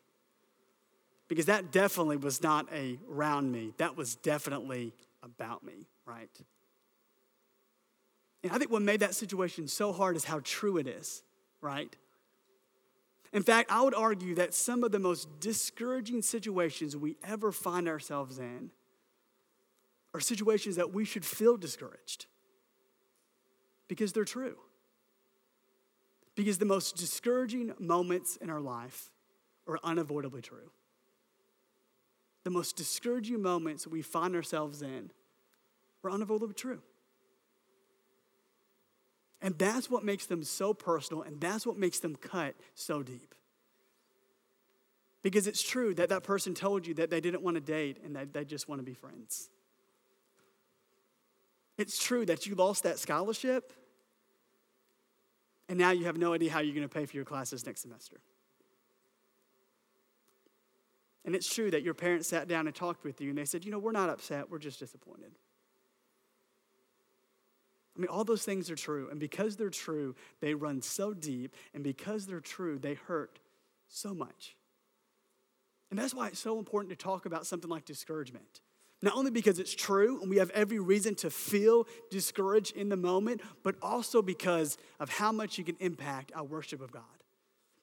Because 1.33 1.47
that 1.47 1.71
definitely 1.71 2.17
was 2.17 2.43
not 2.43 2.71
a 2.71 2.99
round 3.07 3.51
me, 3.51 3.73
that 3.77 3.97
was 3.97 4.13
definitely 4.17 4.93
about 5.23 5.63
me, 5.63 5.87
right? 6.05 6.29
And 8.43 8.51
I 8.51 8.59
think 8.59 8.69
what 8.69 8.83
made 8.83 8.99
that 8.99 9.15
situation 9.15 9.67
so 9.67 9.91
hard 9.91 10.15
is 10.15 10.25
how 10.25 10.41
true 10.43 10.77
it 10.77 10.85
is, 10.85 11.23
right? 11.59 11.91
In 13.31 13.41
fact, 13.41 13.71
I 13.71 13.81
would 13.81 13.95
argue 13.95 14.35
that 14.35 14.53
some 14.53 14.83
of 14.83 14.91
the 14.91 14.99
most 14.99 15.39
discouraging 15.39 16.21
situations 16.21 16.95
we 16.95 17.15
ever 17.23 17.51
find 17.51 17.87
ourselves 17.87 18.37
in 18.37 18.69
are 20.13 20.19
situations 20.19 20.75
that 20.75 20.93
we 20.93 21.03
should 21.03 21.25
feel 21.25 21.57
discouraged 21.57 22.27
because 23.87 24.13
they're 24.13 24.23
true. 24.23 24.57
Because 26.35 26.59
the 26.59 26.65
most 26.65 26.95
discouraging 26.95 27.73
moments 27.79 28.35
in 28.35 28.51
our 28.51 28.61
life 28.61 29.09
are 29.65 29.79
unavoidably 29.83 30.43
true 30.43 30.69
the 32.43 32.49
most 32.49 32.75
discouraging 32.75 33.41
moments 33.41 33.87
we 33.87 34.01
find 34.01 34.35
ourselves 34.35 34.81
in 34.81 35.11
are 36.03 36.11
unavoidably 36.11 36.53
true. 36.53 36.81
And 39.41 39.57
that's 39.57 39.89
what 39.89 40.03
makes 40.03 40.25
them 40.25 40.43
so 40.43 40.73
personal, 40.73 41.21
and 41.21 41.39
that's 41.39 41.65
what 41.65 41.77
makes 41.77 41.99
them 41.99 42.15
cut 42.15 42.55
so 42.75 43.03
deep. 43.03 43.35
Because 45.21 45.47
it's 45.47 45.61
true 45.61 45.93
that 45.95 46.09
that 46.09 46.23
person 46.23 46.53
told 46.53 46.85
you 46.87 46.93
that 46.95 47.09
they 47.09 47.21
didn't 47.21 47.41
want 47.41 47.55
to 47.55 47.61
date 47.61 47.97
and 48.03 48.15
that 48.15 48.33
they 48.33 48.45
just 48.45 48.67
want 48.67 48.79
to 48.79 48.83
be 48.83 48.93
friends. 48.93 49.49
It's 51.77 52.01
true 52.01 52.25
that 52.25 52.45
you 52.45 52.55
lost 52.55 52.83
that 52.83 52.99
scholarship, 52.99 53.73
and 55.67 55.77
now 55.77 55.91
you 55.91 56.05
have 56.05 56.17
no 56.17 56.33
idea 56.33 56.51
how 56.51 56.59
you're 56.59 56.75
going 56.75 56.87
to 56.87 56.93
pay 56.93 57.05
for 57.05 57.15
your 57.15 57.25
classes 57.25 57.65
next 57.65 57.81
semester. 57.81 58.17
And 61.25 61.35
it's 61.35 61.51
true 61.53 61.71
that 61.71 61.83
your 61.83 61.93
parents 61.93 62.27
sat 62.27 62.47
down 62.47 62.67
and 62.67 62.75
talked 62.75 63.03
with 63.03 63.21
you 63.21 63.29
and 63.29 63.37
they 63.37 63.45
said, 63.45 63.63
you 63.63 63.71
know, 63.71 63.79
we're 63.79 63.91
not 63.91 64.09
upset, 64.09 64.49
we're 64.49 64.59
just 64.59 64.79
disappointed. 64.79 65.31
I 67.95 67.99
mean, 67.99 68.07
all 68.07 68.23
those 68.23 68.43
things 68.43 68.71
are 68.71 68.75
true. 68.75 69.07
And 69.09 69.19
because 69.19 69.55
they're 69.55 69.69
true, 69.69 70.15
they 70.41 70.55
run 70.55 70.81
so 70.81 71.13
deep. 71.13 71.55
And 71.73 71.83
because 71.83 72.25
they're 72.25 72.39
true, 72.39 72.79
they 72.79 72.95
hurt 72.95 73.39
so 73.87 74.13
much. 74.13 74.55
And 75.91 75.99
that's 75.99 76.13
why 76.13 76.27
it's 76.27 76.39
so 76.39 76.57
important 76.57 76.89
to 76.89 76.95
talk 76.95 77.27
about 77.27 77.45
something 77.45 77.69
like 77.69 77.85
discouragement. 77.85 78.61
Not 79.03 79.15
only 79.15 79.29
because 79.29 79.59
it's 79.59 79.75
true 79.75 80.19
and 80.21 80.29
we 80.29 80.37
have 80.37 80.49
every 80.51 80.79
reason 80.79 81.13
to 81.15 81.29
feel 81.29 81.85
discouraged 82.09 82.75
in 82.75 82.89
the 82.89 82.97
moment, 82.97 83.41
but 83.61 83.75
also 83.81 84.21
because 84.21 84.77
of 84.99 85.09
how 85.09 85.31
much 85.31 85.57
you 85.57 85.63
can 85.63 85.75
impact 85.79 86.31
our 86.33 86.43
worship 86.43 86.81
of 86.81 86.91
God. 86.91 87.03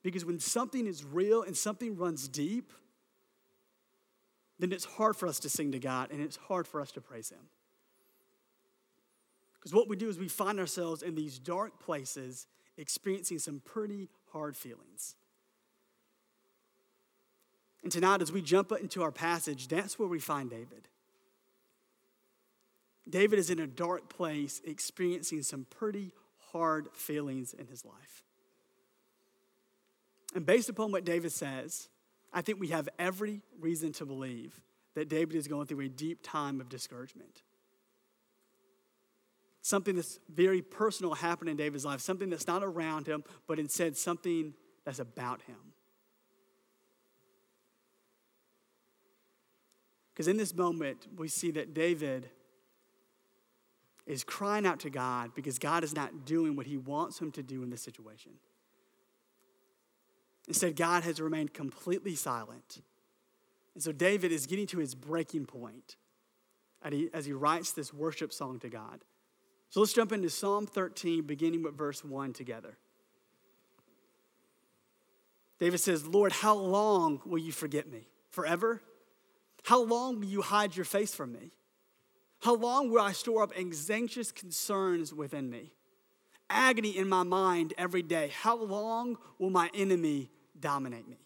Because 0.03 0.25
when 0.25 0.41
something 0.41 0.87
is 0.87 1.05
real 1.05 1.43
and 1.43 1.57
something 1.57 1.97
runs 1.97 2.27
deep, 2.27 2.73
then 4.61 4.73
it's 4.73 4.85
hard 4.85 5.17
for 5.17 5.27
us 5.27 5.39
to 5.41 5.49
sing 5.49 5.73
to 5.73 5.79
God 5.79 6.11
and 6.11 6.21
it's 6.21 6.37
hard 6.37 6.67
for 6.67 6.81
us 6.81 6.93
to 6.93 7.01
praise 7.01 7.31
Him. 7.31 7.49
Because 9.55 9.75
what 9.75 9.89
we 9.89 9.97
do 9.97 10.09
is 10.09 10.19
we 10.19 10.29
find 10.29 10.59
ourselves 10.59 11.03
in 11.03 11.15
these 11.15 11.39
dark 11.39 11.81
places 11.81 12.47
experiencing 12.79 13.39
some 13.39 13.61
pretty 13.65 14.09
hard 14.33 14.57
feelings. 14.57 15.17
And 17.83 17.93
tonight, 17.93 18.23
as 18.23 18.33
we 18.33 18.43
jump 18.43 18.73
into 18.73 19.03
our 19.03 19.11
passage, 19.11 19.69
that's 19.69 19.99
where 19.99 20.09
we 20.09 20.19
find 20.19 20.51
David. 20.51 20.89
David 23.09 23.39
is 23.39 23.51
in 23.51 23.59
a 23.59 23.67
dark 23.67 24.09
place, 24.09 24.63
experiencing 24.65 25.43
some 25.43 25.67
pretty 25.69 26.13
hard 26.53 26.89
feelings 26.93 27.53
in 27.53 27.67
his 27.67 27.85
life. 27.85 28.23
And 30.35 30.47
based 30.47 30.69
upon 30.69 30.93
what 30.93 31.05
David 31.05 31.33
says, 31.33 31.90
I 32.33 32.43
think 32.43 32.61
we 32.61 32.69
have 32.69 32.89
every 32.99 33.43
reason 33.61 33.93
to 33.95 34.07
believe 34.07 34.61
that 34.95 35.09
David 35.09 35.37
is 35.37 35.49
going 35.49 35.67
through 35.67 35.85
a 35.85 35.89
deep 35.89 36.21
time 36.23 36.61
of 36.61 36.69
discouragement. 36.69 37.43
Something 39.63 39.97
that's 39.97 40.19
very 40.33 40.63
personal 40.63 41.15
happened 41.15 41.51
in 41.51 41.57
David's 41.57 41.85
life, 41.85 42.01
something 42.01 42.31
that's 42.31 42.47
not 42.47 42.63
around 42.63 43.07
him, 43.07 43.25
but 43.47 43.59
instead 43.59 43.97
something 43.97 44.55
that's 44.85 44.99
about 44.99 45.43
him. 45.43 45.57
Because 50.13 50.29
in 50.29 50.37
this 50.37 50.55
moment, 50.55 51.07
we 51.17 51.29
see 51.29 51.51
that 51.53 51.75
David 51.75 52.29
is 54.07 54.25
crying 54.25 54.67
out 54.67 54.81
to 54.81 54.91
God 54.91 55.35
because 55.35 55.59
God 55.59 55.85
is 55.85 55.95
not 55.95 56.25
doing 56.27 56.57
what 56.57 56.67
he 56.67 56.77
wants 56.77 57.19
him 57.19 57.31
to 57.33 57.43
do 57.43 57.63
in 57.63 57.71
this 57.71 57.81
situation. 57.83 58.33
Instead, 60.51 60.75
God 60.75 61.05
has 61.05 61.21
remained 61.21 61.55
completely 61.55 62.17
silent. 62.17 62.83
And 63.75 63.83
so 63.85 63.93
David 63.93 64.33
is 64.33 64.49
getting 64.49 64.67
to 64.67 64.79
his 64.79 64.97
breaking 64.97 65.47
point 65.47 65.95
as 66.83 67.25
he 67.25 67.33
writes 67.33 67.71
this 67.71 67.95
worship 67.95 68.33
song 68.33 68.59
to 68.59 68.69
God. 68.69 69.05
So 69.69 69.79
let's 69.79 69.93
jump 69.93 70.11
into 70.11 70.29
Psalm 70.29 70.67
13, 70.67 71.23
beginning 71.23 71.63
with 71.63 71.79
verse 71.79 72.05
1 72.05 72.33
together. 72.33 72.77
David 75.61 75.79
says, 75.79 76.05
Lord, 76.05 76.33
how 76.33 76.57
long 76.57 77.21
will 77.25 77.39
you 77.39 77.53
forget 77.53 77.89
me? 77.89 78.09
Forever? 78.31 78.83
How 79.63 79.81
long 79.81 80.19
will 80.19 80.27
you 80.27 80.43
hide 80.43 80.75
your 80.75 80.85
face 80.85 81.15
from 81.15 81.31
me? 81.33 81.53
How 82.41 82.57
long 82.57 82.91
will 82.91 83.03
I 83.03 83.13
store 83.13 83.45
up 83.45 83.53
anxious 83.57 84.33
concerns 84.33 85.15
within 85.15 85.49
me? 85.49 85.75
Agony 86.53 86.99
in 86.99 87.09
my 87.09 87.23
mind 87.23 87.73
every 87.79 88.03
day. 88.03 88.33
How 88.43 88.57
long 88.57 89.17
will 89.39 89.51
my 89.51 89.71
enemy 89.73 90.29
dominate 90.61 91.09
me? 91.09 91.19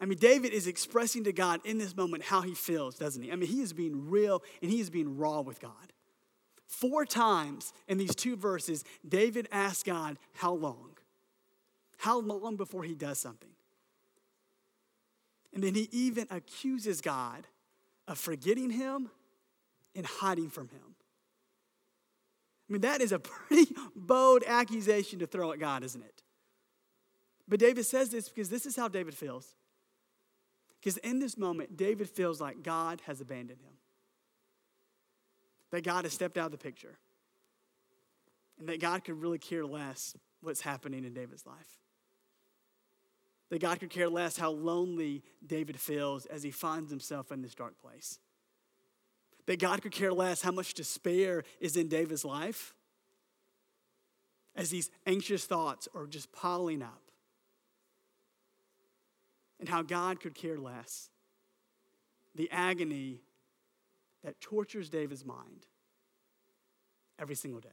I 0.00 0.04
mean, 0.04 0.18
David 0.18 0.52
is 0.52 0.66
expressing 0.66 1.24
to 1.24 1.32
God 1.32 1.60
in 1.64 1.78
this 1.78 1.96
moment 1.96 2.24
how 2.24 2.40
he 2.40 2.54
feels, 2.54 2.96
doesn't 2.96 3.22
he? 3.22 3.30
I 3.30 3.36
mean, 3.36 3.48
he 3.48 3.60
is 3.60 3.72
being 3.72 4.10
real 4.10 4.42
and 4.60 4.70
he 4.70 4.80
is 4.80 4.90
being 4.90 5.16
raw 5.16 5.40
with 5.40 5.60
God. 5.60 5.92
Four 6.66 7.04
times 7.04 7.72
in 7.86 7.98
these 7.98 8.14
two 8.14 8.34
verses, 8.34 8.82
David 9.08 9.46
asks 9.52 9.84
God, 9.84 10.18
How 10.34 10.54
long? 10.54 10.96
How 11.98 12.18
long 12.18 12.56
before 12.56 12.82
he 12.82 12.94
does 12.94 13.18
something? 13.18 13.50
And 15.54 15.62
then 15.62 15.74
he 15.74 15.88
even 15.92 16.26
accuses 16.30 17.00
God 17.00 17.46
of 18.08 18.18
forgetting 18.18 18.70
him 18.70 19.10
and 19.94 20.04
hiding 20.04 20.50
from 20.50 20.68
him. 20.68 20.96
I 22.68 22.72
mean, 22.72 22.82
that 22.82 23.00
is 23.00 23.12
a 23.12 23.18
pretty 23.20 23.72
bold 23.94 24.42
accusation 24.46 25.18
to 25.20 25.26
throw 25.26 25.52
at 25.52 25.60
God, 25.60 25.84
isn't 25.84 26.02
it? 26.02 26.21
But 27.48 27.60
David 27.60 27.84
says 27.84 28.10
this 28.10 28.28
because 28.28 28.48
this 28.48 28.66
is 28.66 28.76
how 28.76 28.88
David 28.88 29.14
feels. 29.14 29.54
Because 30.80 30.96
in 30.98 31.20
this 31.20 31.38
moment, 31.38 31.76
David 31.76 32.08
feels 32.08 32.40
like 32.40 32.62
God 32.62 33.00
has 33.06 33.20
abandoned 33.20 33.60
him, 33.60 33.74
that 35.70 35.84
God 35.84 36.04
has 36.04 36.12
stepped 36.12 36.36
out 36.36 36.46
of 36.46 36.52
the 36.52 36.58
picture, 36.58 36.98
and 38.58 38.68
that 38.68 38.80
God 38.80 39.04
could 39.04 39.20
really 39.20 39.38
care 39.38 39.64
less 39.64 40.16
what's 40.40 40.60
happening 40.60 41.04
in 41.04 41.14
David's 41.14 41.46
life. 41.46 41.78
That 43.50 43.60
God 43.60 43.78
could 43.78 43.90
care 43.90 44.08
less 44.08 44.36
how 44.36 44.50
lonely 44.50 45.22
David 45.46 45.78
feels 45.78 46.26
as 46.26 46.42
he 46.42 46.50
finds 46.50 46.90
himself 46.90 47.30
in 47.30 47.42
this 47.42 47.54
dark 47.54 47.80
place. 47.80 48.18
That 49.46 49.60
God 49.60 49.82
could 49.82 49.92
care 49.92 50.12
less 50.12 50.42
how 50.42 50.52
much 50.52 50.74
despair 50.74 51.44
is 51.60 51.76
in 51.76 51.88
David's 51.88 52.24
life 52.24 52.74
as 54.56 54.70
these 54.70 54.90
anxious 55.06 55.44
thoughts 55.44 55.86
are 55.94 56.06
just 56.06 56.32
piling 56.32 56.82
up. 56.82 57.01
And 59.62 59.68
how 59.68 59.82
God 59.82 60.18
could 60.18 60.34
care 60.34 60.58
less 60.58 61.08
the 62.34 62.50
agony 62.50 63.20
that 64.24 64.40
tortures 64.40 64.88
David's 64.90 65.24
mind 65.24 65.66
every 67.16 67.36
single 67.36 67.60
day. 67.60 67.68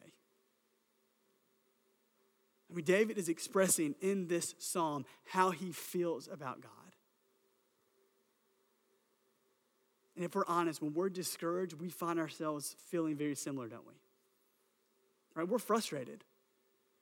I 2.70 2.76
mean, 2.76 2.86
David 2.86 3.18
is 3.18 3.28
expressing 3.28 3.96
in 4.02 4.28
this 4.28 4.54
psalm 4.60 5.04
how 5.26 5.50
he 5.50 5.72
feels 5.72 6.28
about 6.32 6.62
God. 6.62 6.72
And 10.16 10.24
if 10.24 10.36
we're 10.36 10.46
honest, 10.48 10.84
when 10.84 10.94
we're 10.94 11.10
discouraged, 11.10 11.74
we 11.74 11.90
find 11.90 12.20
ourselves 12.20 12.76
feeling 12.86 13.16
very 13.16 13.34
similar, 13.34 13.68
don't 13.68 13.88
we? 13.88 13.96
Right? 15.34 15.50
We're 15.50 15.58
frustrated 15.58 16.24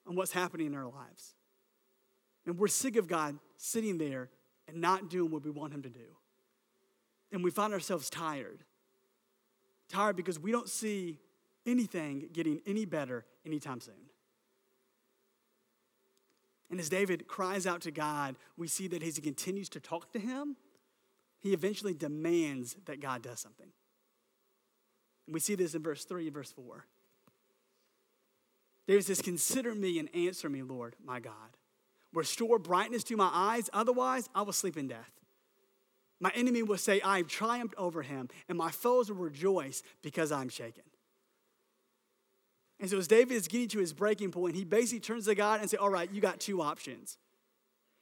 on 0.07 0.15
what's 0.15 0.31
happening 0.31 0.67
in 0.67 0.75
our 0.75 0.85
lives. 0.85 1.35
And 2.45 2.57
we're 2.57 2.69
sick 2.69 2.95
of 2.95 3.09
God 3.09 3.37
sitting 3.57 3.97
there 3.97 4.29
and 4.67 4.81
not 4.81 5.09
doing 5.09 5.31
what 5.31 5.43
we 5.43 5.51
want 5.51 5.73
Him 5.73 5.81
to 5.83 5.89
do. 5.89 6.15
And 7.31 7.43
we 7.43 7.51
find 7.51 7.73
ourselves 7.73 8.09
tired. 8.09 8.63
Tired 9.89 10.15
because 10.15 10.39
we 10.39 10.51
don't 10.51 10.69
see 10.69 11.19
anything 11.65 12.29
getting 12.33 12.61
any 12.65 12.85
better 12.85 13.25
anytime 13.45 13.79
soon. 13.79 13.95
And 16.69 16.79
as 16.79 16.89
David 16.89 17.27
cries 17.27 17.65
out 17.65 17.81
to 17.81 17.91
God, 17.91 18.35
we 18.57 18.67
see 18.67 18.87
that 18.89 19.01
as 19.01 19.15
he 19.15 19.21
continues 19.21 19.69
to 19.69 19.79
talk 19.79 20.11
to 20.13 20.19
him, 20.19 20.57
he 21.39 21.53
eventually 21.53 21.93
demands 21.93 22.75
that 22.85 22.99
God 22.99 23.21
does 23.21 23.39
something. 23.39 23.69
And 25.27 25.33
we 25.33 25.39
see 25.39 25.55
this 25.55 25.75
in 25.75 25.83
verse 25.83 26.03
3 26.03 26.25
and 26.25 26.33
verse 26.33 26.51
4. 26.51 26.85
David 28.87 29.05
says, 29.05 29.21
Consider 29.21 29.75
me 29.75 29.99
and 29.99 30.13
answer 30.15 30.49
me, 30.49 30.63
Lord, 30.63 30.95
my 31.03 31.19
God. 31.19 31.33
Restore 32.13 32.59
brightness 32.59 33.03
to 33.05 33.17
my 33.17 33.29
eyes, 33.31 33.69
otherwise 33.73 34.29
I 34.33 34.41
will 34.41 34.53
sleep 34.53 34.77
in 34.77 34.87
death. 34.87 35.11
My 36.19 36.31
enemy 36.33 36.63
will 36.63 36.77
say, 36.77 36.99
I 37.01 37.17
have 37.17 37.27
triumphed 37.27 37.75
over 37.77 38.01
him, 38.01 38.29
and 38.49 38.57
my 38.57 38.71
foes 38.71 39.09
will 39.09 39.17
rejoice 39.17 39.83
because 40.01 40.31
I'm 40.31 40.49
shaken. 40.49 40.83
And 42.79 42.89
so 42.89 42.97
as 42.97 43.07
David 43.07 43.33
is 43.33 43.47
getting 43.47 43.67
to 43.69 43.79
his 43.79 43.93
breaking 43.93 44.31
point, 44.31 44.55
he 44.55 44.63
basically 44.63 44.99
turns 44.99 45.25
to 45.25 45.35
God 45.35 45.61
and 45.61 45.69
says, 45.69 45.79
All 45.79 45.89
right, 45.89 46.11
you 46.11 46.21
got 46.21 46.39
two 46.39 46.61
options. 46.61 47.17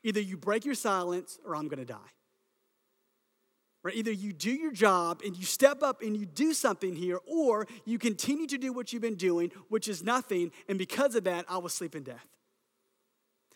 Either 0.03 0.19
you 0.19 0.37
break 0.37 0.65
your 0.65 0.75
silence 0.75 1.39
or 1.45 1.55
I'm 1.55 1.67
gonna 1.67 1.85
die. 1.85 1.97
Right? 3.83 3.95
Either 3.95 4.11
you 4.11 4.33
do 4.33 4.51
your 4.51 4.71
job 4.71 5.21
and 5.23 5.37
you 5.37 5.45
step 5.45 5.83
up 5.83 6.01
and 6.01 6.17
you 6.17 6.25
do 6.25 6.53
something 6.53 6.95
here, 6.95 7.19
or 7.25 7.67
you 7.85 7.99
continue 7.99 8.47
to 8.47 8.57
do 8.57 8.73
what 8.73 8.91
you've 8.91 9.01
been 9.01 9.15
doing, 9.15 9.51
which 9.69 9.87
is 9.87 10.03
nothing, 10.03 10.51
and 10.67 10.77
because 10.77 11.15
of 11.15 11.23
that, 11.25 11.45
I 11.47 11.57
will 11.57 11.69
sleep 11.69 11.95
in 11.95 12.03
death. 12.03 12.27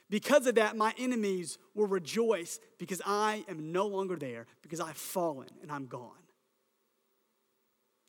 Because 0.10 0.48
of 0.48 0.56
that, 0.56 0.76
my 0.76 0.94
enemies 0.98 1.58
will 1.76 1.88
rejoice 1.88 2.60
because 2.78 3.02
I 3.06 3.46
am 3.48 3.72
no 3.72 3.86
longer 3.86 4.16
there, 4.16 4.48
because 4.62 4.80
I've 4.80 4.98
fallen 4.98 5.50
and 5.62 5.72
I'm 5.72 5.86
gone. 5.86 6.12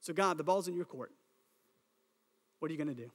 So, 0.01 0.15
God, 0.15 0.39
the 0.39 0.45
ball's 0.45 0.67
in 0.67 0.75
your 0.75 0.87
court. 0.87 1.13
What 2.59 2.71
are 2.71 2.73
you 2.73 2.79
going 2.79 2.95
to 2.95 3.03
do? 3.03 3.11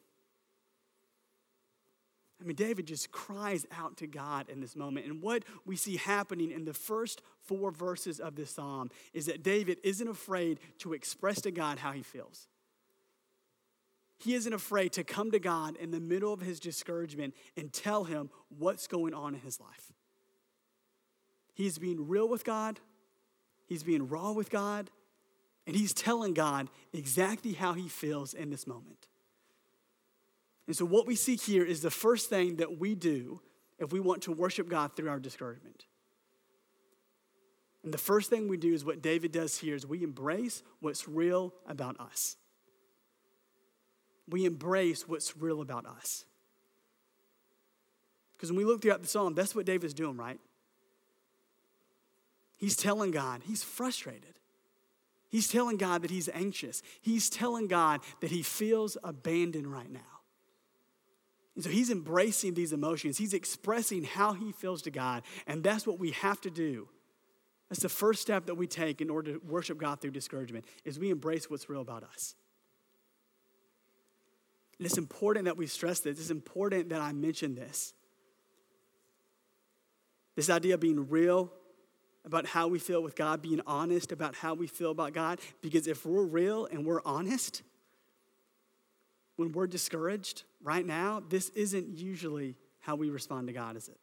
I 2.39 2.44
mean, 2.44 2.56
David 2.56 2.86
just 2.86 3.12
cries 3.12 3.65
out 3.75 3.98
to 3.98 4.08
God 4.08 4.50
in 4.50 4.60
this 4.60 4.75
moment. 4.75 5.08
And 5.08 5.22
what 5.22 5.44
we 5.65 5.75
see 5.75 5.98
happening 5.98 6.51
in 6.51 6.65
the 6.65 6.74
first 6.74 7.22
four 7.42 7.72
verses 7.72 8.20
of 8.20 8.36
this 8.36 8.51
psalm 8.51 8.92
is 9.13 9.25
that 9.27 9.42
David 9.42 9.80
isn't 9.84 10.08
afraid 10.08 10.60
to 10.80 10.94
express 10.94 11.42
to 11.42 11.51
God 11.51 11.80
how 11.80 11.92
he 11.92 12.04
feels. 12.04 12.48
He 14.17 14.34
isn't 14.34 14.53
afraid 14.53 14.93
to 14.93 15.03
come 15.03 15.31
to 15.31 15.39
God 15.39 15.75
in 15.75 15.91
the 15.91 16.00
middle 16.00 16.34
of 16.34 16.41
his 16.41 16.60
discouragement 16.60 17.34
and 17.57 17.72
tell 17.72 18.05
him 18.05 18.29
what's 18.50 18.88
going 18.88 19.13
on 19.13 19.36
in 19.36 19.41
his 19.41 19.60
life. 19.60 19.91
He's 21.53 21.77
being 21.77 22.07
real 22.07 22.27
with 22.27 22.43
God, 22.43 22.79
he's 23.65 23.84
being 23.84 24.07
raw 24.07 24.31
with 24.31 24.50
God, 24.50 24.89
and 25.67 25.75
he's 25.75 25.93
telling 25.93 26.34
God 26.34 26.69
exactly 26.93 27.53
how 27.53 27.74
he 27.74 27.88
feels 27.88 28.34
in 28.34 28.50
this 28.50 28.67
moment. 28.67 29.07
And 30.67 30.75
so, 30.75 30.86
what 30.86 31.05
we 31.05 31.15
see 31.15 31.36
here 31.36 31.63
is 31.63 31.81
the 31.81 31.91
first 31.91 32.29
thing 32.29 32.55
that 32.57 32.79
we 32.79 32.95
do 32.95 33.41
if 33.77 33.91
we 33.91 34.00
want 34.00 34.24
to 34.24 34.31
worship 34.31 34.69
God 34.69 34.95
through 34.95 35.10
our 35.10 35.19
discouragement. 35.19 35.86
And 37.84 37.93
the 37.93 38.00
first 38.00 38.31
thing 38.31 38.48
we 38.48 38.57
do 38.57 38.74
is 38.74 38.84
what 38.84 39.01
David 39.01 39.31
does 39.31 39.60
here 39.60 39.75
is 39.75 39.86
we 39.86 40.03
embrace 40.03 40.63
what's 40.79 41.07
real 41.07 41.53
about 41.67 42.00
us. 42.00 42.36
We 44.27 44.46
embrace 44.46 45.08
what's 45.08 45.38
real 45.38 45.62
about 45.62 45.86
us. 45.86 46.25
Because 48.36 48.51
when 48.51 48.58
we 48.58 48.65
look 48.65 48.82
throughout 48.82 49.01
the 49.01 49.08
psalm, 49.08 49.34
that's 49.34 49.55
what 49.55 49.65
David's 49.65 49.94
doing, 49.94 50.17
right? 50.17 50.39
He's 52.58 52.75
telling 52.75 53.12
God 53.12 53.41
he's 53.46 53.63
frustrated. 53.63 54.36
He's 55.29 55.48
telling 55.48 55.77
God 55.77 56.01
that 56.03 56.12
he's 56.12 56.29
anxious. 56.29 56.82
He's 57.01 57.29
telling 57.29 57.67
God 57.67 58.01
that 58.22 58.32
he 58.32 58.41
feels 58.41 58.98
abandoned 59.03 59.67
right 59.67 59.91
now. 59.91 60.00
And 61.55 61.63
so 61.63 61.70
he's 61.70 61.89
embracing 61.89 62.53
these 62.53 62.74
emotions. 62.74 63.17
He's 63.17 63.34
expressing 63.34 64.03
how 64.03 64.34
he 64.34 64.51
feels 64.51 64.82
to 64.84 64.91
God. 64.91 65.24
And 65.48 65.63
that's 65.63 65.88
what 65.88 66.00
we 66.00 66.12
have 66.12 66.39
to 66.41 66.50
do. 66.50 66.88
That's 67.70 67.82
the 67.82 67.89
first 67.89 68.22
step 68.22 68.46
that 68.46 68.55
we 68.55 68.67
take 68.67 69.01
in 69.01 69.10
order 69.10 69.34
to 69.34 69.41
worship 69.46 69.77
God 69.77 70.00
through 70.00 70.12
discouragement 70.12 70.65
is 70.84 71.00
we 71.00 71.10
embrace 71.10 71.50
what's 71.50 71.70
real 71.70 71.82
about 71.82 72.03
us. 72.03 72.36
And 74.77 74.86
it's 74.86 74.98
important 74.98 75.46
that 75.46 75.58
we 75.58 75.67
stress 75.67 76.01
this. 76.01 76.20
It's 76.20 76.29
important 76.29 76.89
that 76.89 77.01
I 77.01 77.13
mention 77.13 77.55
this. 77.55 77.94
This 80.36 80.50
idea 80.50 80.74
of 80.74 80.82
being 80.82 81.10
real 81.10 81.51
about 82.25 82.46
how 82.46 82.67
we 82.67 82.79
feel 82.79 83.01
with 83.01 83.15
God, 83.15 83.41
being 83.41 83.62
honest 83.65 84.12
about 84.12 84.36
how 84.36 84.53
we 84.53 84.67
feel 84.67 84.91
about 84.91 85.13
God. 85.13 85.39
Because 85.62 85.88
if 85.88 86.05
we're 86.05 86.25
real 86.25 86.65
and 86.65 86.86
we're 86.86 87.01
honest, 87.05 87.62
when 89.38 89.51
we're 89.51 89.67
discouraged 89.67 90.44
right 90.62 90.86
now, 90.86 91.22
this 91.29 91.50
isn't 91.50 91.98
usually 91.98 92.55
how 92.79 92.96
we 92.96 93.10
respond 93.10 93.48
to 93.48 93.53
God, 93.53 93.77
is 93.77 93.88
it? 93.88 93.98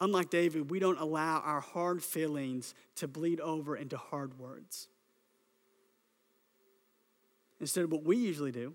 Unlike 0.00 0.30
David, 0.30 0.70
we 0.70 0.78
don't 0.78 0.98
allow 1.00 1.40
our 1.40 1.60
hard 1.60 2.02
feelings 2.02 2.74
to 2.96 3.08
bleed 3.08 3.40
over 3.40 3.76
into 3.76 3.96
hard 3.96 4.38
words. 4.38 4.88
Instead, 7.60 7.84
of 7.84 7.92
what 7.92 8.04
we 8.04 8.16
usually 8.16 8.52
do 8.52 8.74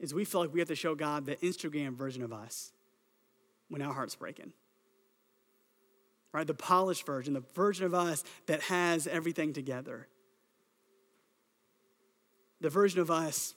is 0.00 0.14
we 0.14 0.24
feel 0.24 0.40
like 0.40 0.52
we 0.52 0.60
have 0.60 0.68
to 0.68 0.76
show 0.76 0.94
God 0.94 1.26
the 1.26 1.36
Instagram 1.36 1.94
version 1.94 2.22
of 2.22 2.32
us 2.32 2.72
when 3.68 3.82
our 3.82 3.92
heart's 3.92 4.14
breaking. 4.14 4.52
Right? 6.32 6.46
The 6.46 6.54
polished 6.54 7.04
version, 7.04 7.34
the 7.34 7.44
version 7.54 7.84
of 7.84 7.94
us 7.94 8.22
that 8.46 8.62
has 8.62 9.06
everything 9.06 9.52
together. 9.52 10.08
The 12.60 12.70
version 12.70 13.00
of 13.00 13.10
us 13.10 13.54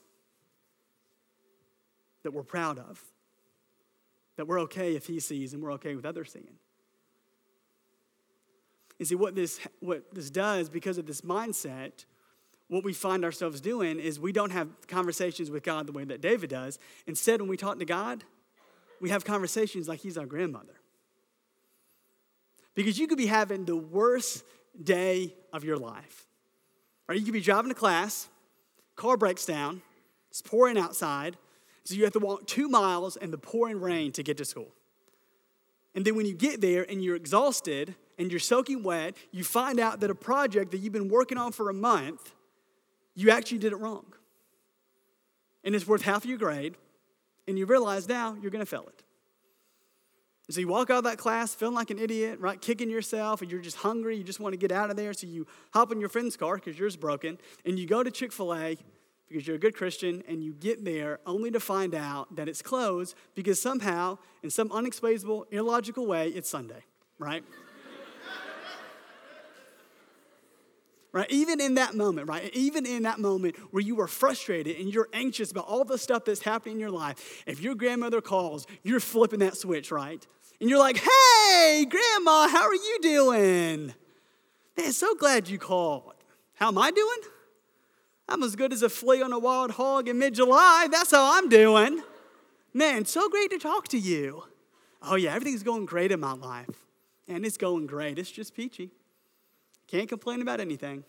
that 2.22 2.32
we're 2.32 2.42
proud 2.42 2.78
of. 2.78 3.02
That 4.36 4.46
we're 4.46 4.60
okay 4.60 4.96
if 4.96 5.06
he 5.06 5.20
sees 5.20 5.52
and 5.52 5.62
we're 5.62 5.72
okay 5.72 5.94
with 5.94 6.06
others 6.06 6.32
seeing. 6.32 6.56
You 8.98 9.06
see, 9.06 9.14
what 9.14 9.34
this, 9.34 9.60
what 9.80 10.14
this 10.14 10.30
does, 10.30 10.68
because 10.68 10.98
of 10.98 11.06
this 11.06 11.22
mindset, 11.22 12.04
what 12.72 12.84
we 12.84 12.94
find 12.94 13.22
ourselves 13.22 13.60
doing 13.60 14.00
is 14.00 14.18
we 14.18 14.32
don't 14.32 14.50
have 14.50 14.66
conversations 14.88 15.50
with 15.50 15.62
God 15.62 15.86
the 15.86 15.92
way 15.92 16.04
that 16.04 16.22
David 16.22 16.48
does. 16.48 16.78
Instead, 17.06 17.42
when 17.42 17.50
we 17.50 17.58
talk 17.58 17.78
to 17.78 17.84
God, 17.84 18.24
we 18.98 19.10
have 19.10 19.26
conversations 19.26 19.88
like 19.88 20.00
he's 20.00 20.16
our 20.16 20.24
grandmother. 20.24 20.72
Because 22.74 22.98
you 22.98 23.06
could 23.06 23.18
be 23.18 23.26
having 23.26 23.66
the 23.66 23.76
worst 23.76 24.42
day 24.82 25.34
of 25.52 25.64
your 25.64 25.76
life. 25.76 26.26
Or 27.08 27.14
you 27.14 27.22
could 27.24 27.34
be 27.34 27.42
driving 27.42 27.68
to 27.68 27.74
class, 27.74 28.30
car 28.96 29.18
breaks 29.18 29.44
down, 29.44 29.82
it's 30.30 30.40
pouring 30.40 30.78
outside, 30.78 31.36
so 31.84 31.94
you 31.94 32.04
have 32.04 32.14
to 32.14 32.20
walk 32.20 32.46
two 32.46 32.70
miles 32.70 33.16
in 33.16 33.30
the 33.30 33.38
pouring 33.38 33.82
rain 33.82 34.12
to 34.12 34.22
get 34.22 34.38
to 34.38 34.46
school. 34.46 34.72
And 35.94 36.06
then 36.06 36.16
when 36.16 36.24
you 36.24 36.32
get 36.32 36.62
there 36.62 36.90
and 36.90 37.04
you're 37.04 37.16
exhausted 37.16 37.94
and 38.18 38.30
you're 38.30 38.40
soaking 38.40 38.82
wet, 38.82 39.14
you 39.30 39.44
find 39.44 39.78
out 39.78 40.00
that 40.00 40.08
a 40.08 40.14
project 40.14 40.70
that 40.70 40.78
you've 40.78 40.94
been 40.94 41.10
working 41.10 41.36
on 41.36 41.52
for 41.52 41.68
a 41.68 41.74
month 41.74 42.32
you 43.14 43.30
actually 43.30 43.58
did 43.58 43.72
it 43.72 43.76
wrong. 43.76 44.06
And 45.64 45.74
it's 45.74 45.86
worth 45.86 46.02
half 46.02 46.26
your 46.26 46.38
grade, 46.38 46.74
and 47.46 47.58
you 47.58 47.66
realize 47.66 48.08
now 48.08 48.36
you're 48.40 48.50
going 48.50 48.64
to 48.64 48.66
fail 48.66 48.86
it. 48.88 49.02
so 50.50 50.60
you 50.60 50.68
walk 50.68 50.90
out 50.90 50.98
of 50.98 51.04
that 51.04 51.18
class 51.18 51.54
feeling 51.54 51.74
like 51.74 51.90
an 51.90 51.98
idiot, 51.98 52.40
right? 52.40 52.60
Kicking 52.60 52.90
yourself, 52.90 53.42
and 53.42 53.50
you're 53.50 53.60
just 53.60 53.76
hungry. 53.78 54.16
You 54.16 54.24
just 54.24 54.40
want 54.40 54.54
to 54.54 54.56
get 54.56 54.72
out 54.72 54.90
of 54.90 54.96
there. 54.96 55.12
So 55.12 55.26
you 55.26 55.46
hop 55.72 55.92
in 55.92 56.00
your 56.00 56.08
friend's 56.08 56.36
car 56.36 56.56
because 56.56 56.78
yours 56.78 56.94
is 56.94 56.96
broken, 56.96 57.38
and 57.64 57.78
you 57.78 57.86
go 57.86 58.02
to 58.02 58.10
Chick 58.10 58.32
fil 58.32 58.54
A 58.54 58.76
because 59.28 59.46
you're 59.46 59.56
a 59.56 59.60
good 59.60 59.74
Christian, 59.74 60.22
and 60.28 60.42
you 60.42 60.52
get 60.52 60.84
there 60.84 61.18
only 61.26 61.50
to 61.50 61.60
find 61.60 61.94
out 61.94 62.36
that 62.36 62.48
it's 62.48 62.60
closed 62.60 63.14
because 63.34 63.60
somehow, 63.60 64.18
in 64.42 64.50
some 64.50 64.70
unexplainable, 64.70 65.46
illogical 65.50 66.06
way, 66.06 66.28
it's 66.28 66.50
Sunday, 66.50 66.84
right? 67.18 67.42
Right? 71.12 71.30
Even 71.30 71.60
in 71.60 71.74
that 71.74 71.94
moment, 71.94 72.28
right? 72.28 72.50
Even 72.54 72.86
in 72.86 73.02
that 73.02 73.18
moment 73.18 73.56
where 73.70 73.82
you 73.82 74.00
are 74.00 74.08
frustrated 74.08 74.78
and 74.78 74.92
you're 74.92 75.08
anxious 75.12 75.50
about 75.50 75.66
all 75.66 75.84
the 75.84 75.98
stuff 75.98 76.24
that's 76.24 76.42
happening 76.42 76.76
in 76.76 76.80
your 76.80 76.90
life, 76.90 77.42
if 77.46 77.60
your 77.60 77.74
grandmother 77.74 78.20
calls, 78.20 78.66
you're 78.82 79.00
flipping 79.00 79.40
that 79.40 79.56
switch, 79.56 79.90
right? 79.90 80.26
And 80.60 80.70
you're 80.70 80.78
like, 80.78 80.96
hey, 80.96 81.86
grandma, 81.88 82.48
how 82.48 82.62
are 82.62 82.74
you 82.74 82.98
doing? 83.02 83.94
Man, 84.76 84.92
so 84.92 85.14
glad 85.14 85.48
you 85.48 85.58
called. 85.58 86.14
How 86.54 86.68
am 86.68 86.78
I 86.78 86.90
doing? 86.90 87.18
I'm 88.28 88.42
as 88.42 88.56
good 88.56 88.72
as 88.72 88.82
a 88.82 88.88
flea 88.88 89.22
on 89.22 89.32
a 89.32 89.38
wild 89.38 89.72
hog 89.72 90.08
in 90.08 90.18
mid 90.18 90.34
July. 90.34 90.88
That's 90.90 91.10
how 91.10 91.36
I'm 91.36 91.48
doing. 91.48 92.02
Man, 92.72 93.04
so 93.04 93.28
great 93.28 93.50
to 93.50 93.58
talk 93.58 93.88
to 93.88 93.98
you. 93.98 94.44
Oh, 95.02 95.16
yeah, 95.16 95.34
everything's 95.34 95.62
going 95.62 95.84
great 95.84 96.12
in 96.12 96.20
my 96.20 96.32
life. 96.32 96.86
And 97.28 97.44
it's 97.44 97.56
going 97.56 97.86
great. 97.86 98.18
It's 98.18 98.30
just 98.30 98.54
peachy. 98.54 98.92
Can't 99.92 100.08
complain 100.08 100.40
about 100.40 100.58
anything. 100.58 101.04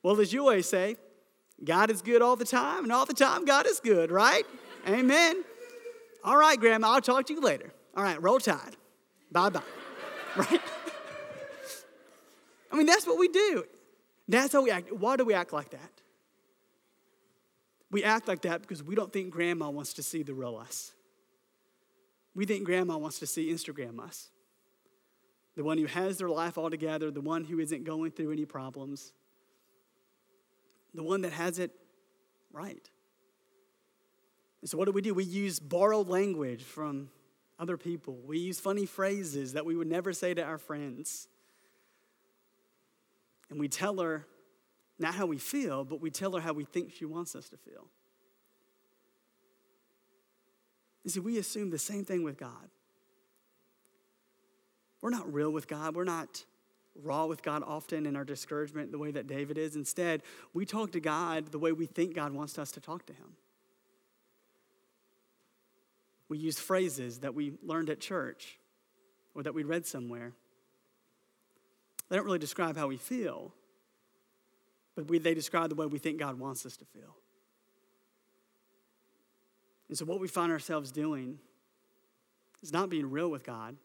Well, 0.00 0.20
as 0.20 0.32
you 0.32 0.42
always 0.42 0.68
say, 0.68 0.94
God 1.64 1.90
is 1.90 2.00
good 2.00 2.22
all 2.22 2.36
the 2.36 2.44
time, 2.44 2.84
and 2.84 2.92
all 2.92 3.06
the 3.06 3.12
time 3.12 3.44
God 3.44 3.66
is 3.66 3.80
good, 3.80 4.12
right? 4.12 4.44
Amen. 4.86 5.42
All 6.22 6.36
right, 6.36 6.60
Grandma, 6.60 6.90
I'll 6.90 7.00
talk 7.00 7.26
to 7.26 7.34
you 7.34 7.40
later. 7.40 7.72
All 7.96 8.04
right, 8.04 8.22
roll 8.22 8.38
tide. 8.38 8.76
Bye 9.32 9.48
bye. 9.48 9.62
right? 10.36 10.60
I 12.70 12.76
mean, 12.76 12.86
that's 12.86 13.04
what 13.04 13.18
we 13.18 13.26
do. 13.26 13.64
That's 14.28 14.52
how 14.52 14.62
we 14.62 14.70
act. 14.70 14.92
Why 14.92 15.16
do 15.16 15.24
we 15.24 15.34
act 15.34 15.52
like 15.52 15.70
that? 15.70 15.90
We 17.90 18.04
act 18.04 18.28
like 18.28 18.42
that 18.42 18.60
because 18.60 18.84
we 18.84 18.94
don't 18.94 19.12
think 19.12 19.30
grandma 19.30 19.70
wants 19.70 19.92
to 19.94 20.04
see 20.04 20.22
the 20.22 20.34
real 20.34 20.56
us. 20.56 20.92
We 22.32 22.46
think 22.46 22.62
grandma 22.62 22.96
wants 22.96 23.18
to 23.18 23.26
see 23.26 23.50
Instagram 23.50 23.98
us 23.98 24.28
the 25.56 25.64
one 25.64 25.78
who 25.78 25.86
has 25.86 26.18
their 26.18 26.28
life 26.28 26.58
all 26.58 26.70
together, 26.70 27.10
the 27.10 27.20
one 27.20 27.44
who 27.44 27.58
isn't 27.58 27.84
going 27.84 28.10
through 28.10 28.30
any 28.30 28.44
problems, 28.44 29.12
the 30.94 31.02
one 31.02 31.22
that 31.22 31.32
has 31.32 31.58
it 31.58 31.72
right. 32.52 32.90
And 34.60 34.70
so, 34.70 34.76
what 34.78 34.84
do 34.84 34.92
we 34.92 35.02
do? 35.02 35.14
We 35.14 35.24
use 35.24 35.58
borrowed 35.58 36.08
language 36.08 36.62
from 36.62 37.10
other 37.58 37.78
people, 37.78 38.18
we 38.26 38.38
use 38.38 38.60
funny 38.60 38.84
phrases 38.84 39.54
that 39.54 39.64
we 39.64 39.74
would 39.74 39.88
never 39.88 40.12
say 40.12 40.34
to 40.34 40.42
our 40.42 40.58
friends. 40.58 41.28
And 43.48 43.60
we 43.60 43.68
tell 43.68 43.98
her 44.00 44.26
not 44.98 45.14
how 45.14 45.26
we 45.26 45.38
feel, 45.38 45.84
but 45.84 46.00
we 46.00 46.10
tell 46.10 46.32
her 46.32 46.40
how 46.40 46.52
we 46.52 46.64
think 46.64 46.92
she 46.92 47.04
wants 47.04 47.36
us 47.36 47.48
to 47.50 47.56
feel. 47.56 47.86
You 51.04 51.10
see, 51.10 51.20
we 51.20 51.38
assume 51.38 51.70
the 51.70 51.78
same 51.78 52.04
thing 52.04 52.24
with 52.24 52.36
God. 52.36 52.68
We're 55.06 55.10
not 55.10 55.32
real 55.32 55.52
with 55.52 55.68
God. 55.68 55.94
We're 55.94 56.02
not 56.02 56.44
raw 57.00 57.26
with 57.26 57.40
God 57.40 57.62
often 57.64 58.06
in 58.06 58.16
our 58.16 58.24
discouragement 58.24 58.90
the 58.90 58.98
way 58.98 59.12
that 59.12 59.28
David 59.28 59.56
is. 59.56 59.76
Instead, 59.76 60.24
we 60.52 60.66
talk 60.66 60.90
to 60.90 61.00
God 61.00 61.52
the 61.52 61.60
way 61.60 61.70
we 61.70 61.86
think 61.86 62.12
God 62.12 62.32
wants 62.32 62.58
us 62.58 62.72
to 62.72 62.80
talk 62.80 63.06
to 63.06 63.12
Him. 63.12 63.36
We 66.28 66.38
use 66.38 66.58
phrases 66.58 67.20
that 67.20 67.36
we 67.36 67.52
learned 67.62 67.88
at 67.88 68.00
church 68.00 68.58
or 69.32 69.44
that 69.44 69.54
we 69.54 69.62
read 69.62 69.86
somewhere. 69.86 70.32
They 72.08 72.16
don't 72.16 72.26
really 72.26 72.40
describe 72.40 72.76
how 72.76 72.88
we 72.88 72.96
feel, 72.96 73.54
but 74.96 75.06
we, 75.06 75.20
they 75.20 75.34
describe 75.34 75.68
the 75.68 75.76
way 75.76 75.86
we 75.86 76.00
think 76.00 76.18
God 76.18 76.36
wants 76.36 76.66
us 76.66 76.76
to 76.78 76.84
feel. 76.84 77.14
And 79.88 79.96
so, 79.96 80.04
what 80.04 80.18
we 80.18 80.26
find 80.26 80.50
ourselves 80.50 80.90
doing 80.90 81.38
is 82.60 82.72
not 82.72 82.90
being 82.90 83.08
real 83.08 83.30
with 83.30 83.44
God, 83.44 83.76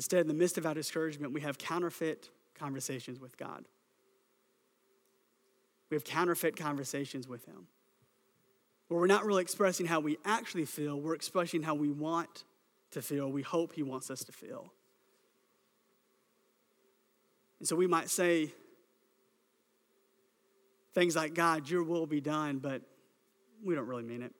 Instead, 0.00 0.22
in 0.22 0.28
the 0.28 0.32
midst 0.32 0.56
of 0.56 0.64
our 0.64 0.72
discouragement, 0.72 1.34
we 1.34 1.42
have 1.42 1.58
counterfeit 1.58 2.30
conversations 2.54 3.20
with 3.20 3.36
God. 3.36 3.66
We 5.90 5.94
have 5.94 6.04
counterfeit 6.04 6.56
conversations 6.56 7.28
with 7.28 7.44
Him. 7.44 7.66
Where 8.88 8.98
we're 8.98 9.06
not 9.06 9.26
really 9.26 9.42
expressing 9.42 9.84
how 9.84 10.00
we 10.00 10.16
actually 10.24 10.64
feel, 10.64 10.98
we're 10.98 11.14
expressing 11.14 11.62
how 11.62 11.74
we 11.74 11.90
want 11.90 12.44
to 12.92 13.02
feel, 13.02 13.30
we 13.30 13.42
hope 13.42 13.74
He 13.74 13.82
wants 13.82 14.10
us 14.10 14.24
to 14.24 14.32
feel. 14.32 14.72
And 17.58 17.68
so 17.68 17.76
we 17.76 17.86
might 17.86 18.08
say 18.08 18.54
things 20.94 21.14
like, 21.14 21.34
God, 21.34 21.68
your 21.68 21.82
will 21.82 22.06
be 22.06 22.22
done, 22.22 22.56
but 22.56 22.80
we 23.62 23.74
don't 23.74 23.86
really 23.86 24.04
mean 24.04 24.22
it. 24.22 24.32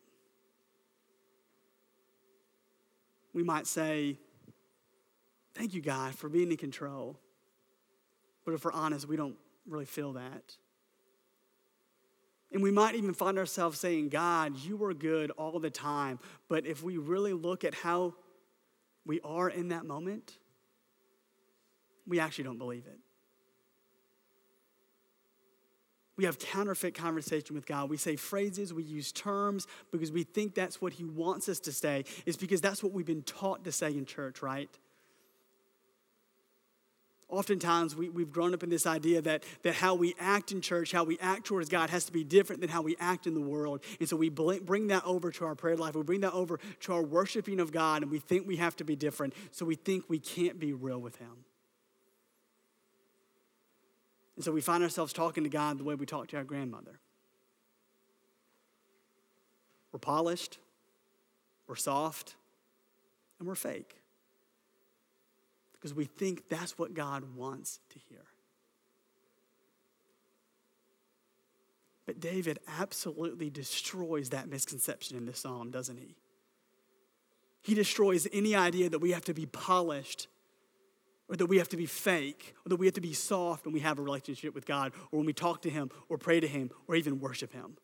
We 3.35 3.43
might 3.43 3.67
say, 3.67 4.17
Thank 5.55 5.75
you, 5.75 5.83
God, 5.83 6.15
for 6.15 6.29
being 6.29 6.51
in 6.51 6.57
control. 6.57 7.19
But 8.45 8.55
if 8.55 8.65
we're 8.65 8.73
honest, 8.73 9.07
we 9.07 9.17
don't 9.17 9.37
really 9.67 9.85
feel 9.85 10.15
that. 10.15 10.57
And 12.53 12.63
we 12.63 12.73
might 12.73 12.95
even 12.97 13.15
find 13.15 13.39
ourselves 13.39 13.79
saying, 13.79 14.09
God, 14.09 14.57
you 14.59 14.83
are 14.85 14.95
good 14.95 15.31
all 15.33 15.61
the 15.61 15.71
time. 15.71 16.19
But 16.49 16.67
if 16.67 16.83
we 16.83 16.97
really 16.97 17.33
look 17.33 17.65
at 17.65 17.75
how 17.75 18.15
we 19.07 19.21
are 19.21 19.49
in 19.49 19.69
that 19.69 19.85
moment, 19.85 20.33
we 22.07 22.19
actually 22.19 22.45
don't 22.45 22.59
believe 22.59 22.87
it. 22.87 22.99
We 26.17 26.25
have 26.27 26.39
counterfeit 26.39 26.95
conversation 26.95 27.55
with 27.55 27.65
God. 27.65 27.89
We 27.89 27.97
say 27.97 28.17
phrases, 28.17 28.75
we 28.75 28.83
use 28.83 29.11
terms 29.11 29.67
because 29.91 30.13
we 30.13 30.25
think 30.25 30.55
that's 30.55 30.83
what 30.83 30.93
He 30.93 31.05
wants 31.05 31.49
us 31.49 31.61
to 31.61 31.73
say. 31.73 32.05
It's 32.27 32.37
because 32.37 32.61
that's 32.61 32.83
what 32.83 32.93
we've 32.93 33.07
been 33.07 33.23
taught 33.23 33.65
to 33.65 33.73
say 33.73 33.93
in 33.93 34.05
church, 34.05 34.43
right? 34.43 34.69
Oftentimes, 37.31 37.95
we, 37.95 38.09
we've 38.09 38.33
grown 38.33 38.53
up 38.55 38.65
in 38.65 38.71
this 38.71 38.87
idea 38.87 39.23
that, 39.23 39.45
that 39.63 39.75
how 39.75 39.95
we 39.95 40.15
act 40.19 40.51
in 40.51 40.61
church, 40.61 40.91
how 40.91 41.05
we 41.05 41.17
act 41.21 41.47
towards 41.47 41.69
God, 41.69 41.89
has 41.91 42.05
to 42.07 42.13
be 42.13 42.25
different 42.25 42.61
than 42.61 42.71
how 42.71 42.83
we 42.83 42.97
act 42.99 43.27
in 43.27 43.35
the 43.35 43.41
world. 43.41 43.83
And 44.01 44.09
so 44.09 44.17
we 44.17 44.29
bring 44.29 44.89
that 44.89 45.05
over 45.05 45.31
to 45.31 45.45
our 45.45 45.55
prayer 45.55 45.77
life. 45.77 45.95
We 45.95 46.03
bring 46.03 46.23
that 46.23 46.33
over 46.33 46.59
to 46.81 46.93
our 46.93 47.03
worshiping 47.03 47.61
of 47.61 47.71
God, 47.71 48.03
and 48.03 48.11
we 48.11 48.19
think 48.19 48.49
we 48.49 48.57
have 48.57 48.75
to 48.77 48.85
be 48.85 48.97
different. 48.97 49.33
So 49.53 49.65
we 49.65 49.77
think 49.77 50.05
we 50.09 50.19
can't 50.19 50.59
be 50.59 50.73
real 50.73 50.99
with 50.99 51.17
Him. 51.17 51.45
And 54.35 54.45
so 54.45 54.51
we 54.51 54.61
find 54.61 54.83
ourselves 54.83 55.13
talking 55.13 55.45
to 55.45 55.51
God 55.51 55.79
the 55.79 55.85
way 55.85 55.95
we 55.95 56.07
talk 56.07 56.29
to 56.29 56.37
our 56.37 56.45
grandmother. 56.45 56.99
We're 59.93 60.01
polished, 60.01 60.59
we're 61.69 61.77
soft, 61.77 62.35
and 63.39 63.47
we're 63.47 63.55
fake 63.55 64.00
because 65.81 65.95
we 65.95 66.05
think 66.05 66.49
that's 66.51 66.79
what 66.79 66.93
God 66.93 67.35
wants 67.35 67.81
to 67.91 67.99
hear. 67.99 68.21
But 72.05 72.21
David 72.21 72.59
absolutely 72.79 73.49
destroys 73.49 74.31
that 74.31 74.49
misconception 74.49 75.17
in 75.17 75.27
this 75.27 75.39
psalm, 75.39 75.71
doesn't 75.71 75.97
he? 75.97 76.17
He 77.63 77.75
destroys 77.75 78.27
any 78.33 78.55
idea 78.55 78.91
that 78.91 78.99
we 78.99 79.13
have 79.13 79.25
to 79.25 79.35
be 79.35 79.47
polished 79.47 80.27
or 81.29 81.37
that 81.37 81.47
we 81.47 81.59
have 81.59 81.69
to 81.69 81.77
be 81.77 81.87
fake 81.87 82.55
or 82.67 82.71
that 82.71 82.77
we 82.77 82.87
have 82.87 82.95
to 82.95 83.01
be 83.01 83.13
soft 83.13 83.65
when 83.65 83.73
we 83.73 83.81
have 83.81 83.99
a 83.99 84.03
relationship 84.03 84.55
with 84.55 84.67
God 84.67 84.93
or 85.13 85.19
when 85.19 85.27
we 85.27 85.33
talk 85.33 85.63
to 85.63 85.71
Him 85.71 85.91
or 86.09 86.19
pray 86.19 86.41
to 86.41 86.49
Him 86.49 86.71
or 86.89 86.97
even 86.97 87.21
worship 87.21 87.53
Him. 87.53 87.77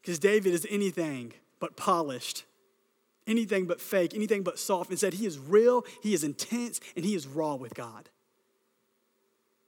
Because 0.00 0.18
David 0.18 0.54
is 0.54 0.66
anything 0.70 1.32
but 1.58 1.76
polished 1.76 2.44
anything 3.26 3.66
but 3.66 3.80
fake, 3.80 4.14
anything 4.14 4.42
but 4.42 4.58
soft. 4.58 4.90
Instead, 4.90 5.14
he 5.14 5.26
is 5.26 5.38
real, 5.38 5.84
he 6.02 6.14
is 6.14 6.24
intense, 6.24 6.80
and 6.96 7.04
he 7.04 7.14
is 7.14 7.26
raw 7.26 7.54
with 7.54 7.74
God. 7.74 8.08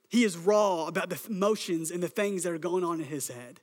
He 0.08 0.24
is 0.24 0.36
raw 0.36 0.86
about 0.86 1.08
the 1.08 1.20
emotions 1.28 1.90
and 1.90 2.02
the 2.02 2.08
things 2.08 2.42
that 2.44 2.52
are 2.52 2.58
going 2.58 2.84
on 2.84 3.00
in 3.00 3.06
his 3.06 3.28
head. 3.28 3.60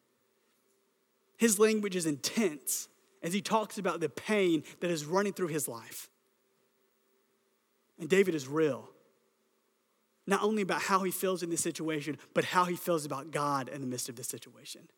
His 1.38 1.60
language 1.60 1.95
is 1.95 2.06
intense 2.06 2.88
as 3.21 3.34
he 3.34 3.41
talks 3.41 3.77
about 3.77 4.01
the 4.01 4.10
pain 4.10 4.63
that 4.82 4.91
is 4.91 5.06
running 5.06 5.34
through 5.34 5.47
his 5.47 5.67
life. 5.67 6.10
And 7.99 8.10
David 8.10 8.36
is 8.36 8.47
real, 8.47 8.89
not 10.27 10.43
only 10.43 10.62
about 10.62 10.82
how 10.82 11.03
he 11.03 11.12
feels 11.12 11.43
in 11.43 11.49
this 11.49 11.62
situation, 11.62 12.17
but 12.34 12.43
how 12.43 12.65
he 12.65 12.75
feels 12.75 13.06
about 13.06 13.32
God 13.32 13.69
in 13.69 13.82
the 13.82 13.88
midst 13.88 14.10
of 14.10 14.15
this 14.15 14.27
situation. 14.27 14.89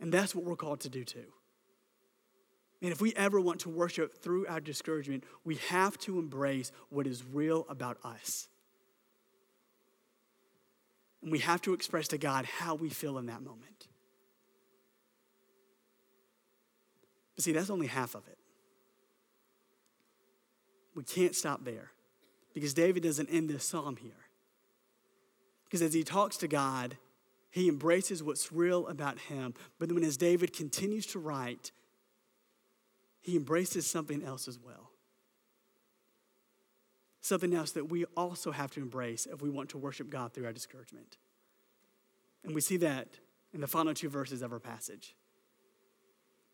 And 0.00 0.12
that's 0.12 0.34
what 0.34 0.44
we're 0.44 0.56
called 0.56 0.80
to 0.80 0.88
do 0.88 1.04
too. 1.04 1.32
And 2.80 2.92
if 2.92 3.00
we 3.00 3.12
ever 3.14 3.40
want 3.40 3.60
to 3.60 3.68
worship 3.68 4.22
through 4.22 4.46
our 4.46 4.60
discouragement, 4.60 5.24
we 5.44 5.56
have 5.68 5.98
to 6.00 6.18
embrace 6.18 6.70
what 6.90 7.06
is 7.06 7.24
real 7.24 7.66
about 7.68 7.98
us. 8.04 8.48
And 11.22 11.32
we 11.32 11.40
have 11.40 11.60
to 11.62 11.74
express 11.74 12.08
to 12.08 12.18
God 12.18 12.44
how 12.44 12.76
we 12.76 12.88
feel 12.88 13.18
in 13.18 13.26
that 13.26 13.42
moment. 13.42 13.88
But 17.34 17.44
see, 17.44 17.52
that's 17.52 17.70
only 17.70 17.88
half 17.88 18.14
of 18.14 18.26
it. 18.28 18.38
We 20.94 21.02
can't 21.02 21.34
stop 21.34 21.64
there 21.64 21.90
because 22.54 22.74
David 22.74 23.02
doesn't 23.02 23.28
end 23.28 23.48
this 23.50 23.64
psalm 23.64 23.96
here. 23.96 24.12
Because 25.64 25.82
as 25.82 25.92
he 25.92 26.02
talks 26.02 26.36
to 26.38 26.48
God, 26.48 26.96
he 27.50 27.68
embraces 27.68 28.22
what's 28.22 28.52
real 28.52 28.86
about 28.88 29.18
him. 29.18 29.54
But 29.78 29.88
then, 29.88 30.02
as 30.04 30.16
David 30.16 30.52
continues 30.52 31.06
to 31.06 31.18
write, 31.18 31.72
he 33.20 33.36
embraces 33.36 33.86
something 33.86 34.22
else 34.22 34.48
as 34.48 34.58
well. 34.58 34.90
Something 37.20 37.54
else 37.54 37.72
that 37.72 37.88
we 37.90 38.04
also 38.16 38.52
have 38.52 38.70
to 38.72 38.80
embrace 38.80 39.26
if 39.26 39.42
we 39.42 39.50
want 39.50 39.70
to 39.70 39.78
worship 39.78 40.08
God 40.08 40.32
through 40.32 40.46
our 40.46 40.52
discouragement. 40.52 41.16
And 42.44 42.54
we 42.54 42.60
see 42.60 42.76
that 42.78 43.08
in 43.52 43.60
the 43.60 43.66
final 43.66 43.92
two 43.94 44.08
verses 44.08 44.42
of 44.42 44.52
our 44.52 44.60
passage. 44.60 45.14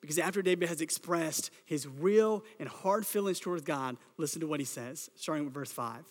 Because 0.01 0.19
after 0.19 0.43
David 0.43 0.69
has 0.69 0.81
expressed 0.81 1.51
his 1.65 1.87
real 1.87 2.45
and 2.59 2.69
hard 2.69 3.07
feelings 3.07 3.41
towards 3.41 3.63
God, 3.63 3.97
listen 4.17 4.41
to 4.41 4.47
what 4.47 4.61
he 4.61 4.67
says, 4.67 5.11
starting 5.15 5.45
with 5.45 5.55
verse 5.55 5.73
5. 5.73 6.05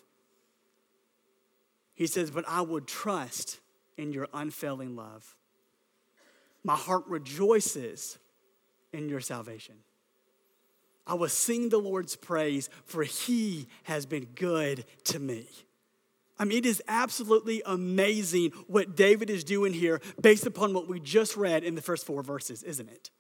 He 1.94 2.08
says, 2.08 2.32
But 2.32 2.46
I 2.48 2.62
would 2.62 2.88
trust 2.88 3.60
in 3.98 4.14
your 4.14 4.28
unfailing 4.34 4.96
love. 4.96 5.36
My 6.64 6.76
heart 6.76 7.04
rejoices 7.08 8.18
in 8.92 9.10
your 9.10 9.20
salvation. 9.20 9.76
I 11.06 11.16
will 11.16 11.30
sing 11.30 11.70
the 11.70 11.80
Lord's 11.80 12.16
praise, 12.16 12.70
for 12.86 13.04
he 13.04 13.68
has 13.84 14.06
been 14.06 14.26
good 14.36 14.86
to 15.06 15.20
me. 15.20 15.48
I 16.40 16.46
mean, 16.46 16.60
it 16.60 16.66
is 16.66 16.82
absolutely 16.88 17.62
amazing 17.66 18.52
what 18.68 18.96
David 18.96 19.30
is 19.30 19.44
doing 19.44 19.74
here 19.74 20.02
based 20.22 20.46
upon 20.46 20.74
what 20.74 20.88
we 20.88 21.00
just 21.00 21.36
read 21.36 21.64
in 21.64 21.76
the 21.76 21.82
first 21.82 22.06
four 22.06 22.24
verses, 22.24 22.64
isn't 22.64 22.90
it? 22.90 23.12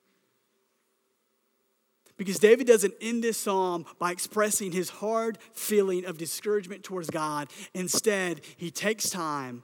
Because 2.15 2.39
David 2.39 2.67
doesn't 2.67 2.93
end 3.01 3.23
this 3.23 3.38
psalm 3.38 3.86
by 3.99 4.12
expressing 4.12 4.71
his 4.71 4.89
hard 4.89 5.38
feeling 5.51 6.05
of 6.05 6.17
discouragement 6.17 6.83
towards 6.83 7.09
God. 7.09 7.49
Instead, 7.73 8.41
he 8.55 8.71
takes 8.71 9.09
time 9.09 9.63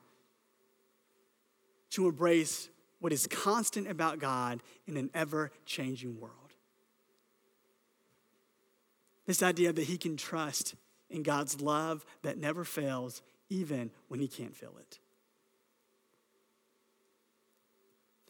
to 1.92 2.08
embrace 2.08 2.70
what 3.00 3.14
is 3.14 3.28
constant 3.28 3.88
about 3.88 4.20
God 4.20 4.62
in 4.88 4.98
an 4.98 5.10
ever 5.14 5.52
changing 5.66 6.20
world. 6.20 6.34
This 9.26 9.44
idea 9.44 9.72
that 9.72 9.84
he 9.84 9.98
can 9.98 10.18
trust 10.18 10.76
in 11.10 11.24
God's 11.24 11.62
love 11.62 12.06
that 12.24 12.38
never 12.38 12.64
fails, 12.64 13.22
even 13.50 13.92
when 14.08 14.20
he 14.20 14.28
can't 14.28 14.56
feel 14.56 14.74
it. 14.80 15.00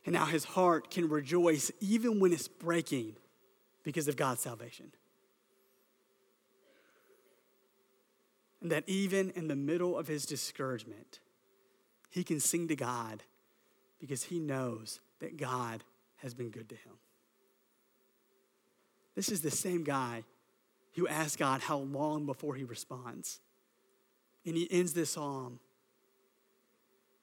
And 0.05 0.13
now 0.13 0.25
his 0.25 0.43
heart 0.43 0.89
can 0.89 1.09
rejoice 1.09 1.71
even 1.79 2.19
when 2.19 2.33
it's 2.33 2.47
breaking 2.47 3.15
because 3.83 4.07
of 4.07 4.15
God's 4.15 4.41
salvation. 4.41 4.91
And 8.61 8.71
that 8.71 8.83
even 8.87 9.29
in 9.31 9.47
the 9.47 9.55
middle 9.55 9.97
of 9.97 10.07
his 10.07 10.25
discouragement, 10.25 11.19
he 12.09 12.23
can 12.23 12.39
sing 12.39 12.67
to 12.67 12.75
God 12.75 13.23
because 13.99 14.23
he 14.23 14.39
knows 14.39 14.99
that 15.19 15.37
God 15.37 15.83
has 16.17 16.33
been 16.33 16.49
good 16.49 16.69
to 16.69 16.75
him. 16.75 16.93
This 19.15 19.29
is 19.29 19.41
the 19.41 19.51
same 19.51 19.83
guy 19.83 20.23
who 20.95 21.07
asks 21.07 21.35
God 21.35 21.61
how 21.61 21.77
long 21.77 22.25
before 22.25 22.55
he 22.55 22.63
responds. 22.63 23.39
And 24.45 24.55
he 24.55 24.67
ends 24.71 24.93
this 24.93 25.11
psalm 25.11 25.59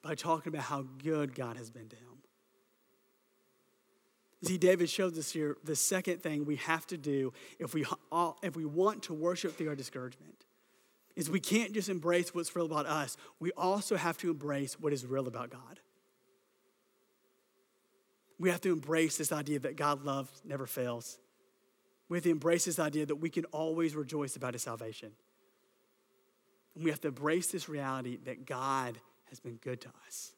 by 0.02 0.14
talking 0.14 0.52
about 0.52 0.64
how 0.64 0.84
good 1.02 1.34
God 1.34 1.56
has 1.56 1.70
been 1.70 1.88
to 1.88 1.96
him. 1.96 2.02
See, 4.44 4.58
David 4.58 4.90
shows 4.90 5.18
us 5.18 5.30
here 5.30 5.56
the 5.64 5.74
second 5.74 6.22
thing 6.22 6.44
we 6.44 6.56
have 6.56 6.86
to 6.88 6.98
do 6.98 7.32
if 7.58 7.74
we, 7.74 7.84
if 8.42 8.54
we 8.54 8.64
want 8.64 9.04
to 9.04 9.14
worship 9.14 9.56
through 9.56 9.70
our 9.70 9.74
discouragement 9.74 10.44
is 11.16 11.30
we 11.30 11.40
can't 11.40 11.72
just 11.72 11.88
embrace 11.88 12.34
what's 12.34 12.54
real 12.54 12.66
about 12.66 12.86
us. 12.86 13.16
We 13.40 13.50
also 13.52 13.96
have 13.96 14.18
to 14.18 14.30
embrace 14.30 14.78
what 14.78 14.92
is 14.92 15.06
real 15.06 15.26
about 15.26 15.50
God 15.50 15.80
we 18.38 18.51
have 18.51 18.61
to 18.62 18.72
embrace 18.72 19.16
this 19.16 19.33
idea 19.33 19.59
that 19.61 19.77
God 19.77 20.05
love 20.05 20.31
never 20.44 20.66
fails. 20.66 21.18
We 22.09 22.18
have 22.18 22.25
to 22.25 22.31
embrace 22.31 22.66
this 22.66 22.79
idea 22.79 23.07
that 23.07 23.16
we 23.16 23.31
can 23.31 23.44
always 23.46 23.96
rejoice 23.96 24.37
about 24.37 24.55
his 24.55 24.62
salvation. 24.62 25.12
And 26.75 26.85
we 26.85 26.90
have 26.90 27.01
to 27.03 27.09
embrace 27.09 27.49
this 27.49 27.68
reality 27.68 28.18
that 28.25 28.46
God 28.46 28.99
has 29.31 29.40
been 29.40 29.57
good 29.57 29.81
to 29.83 29.88
us. 30.07 30.33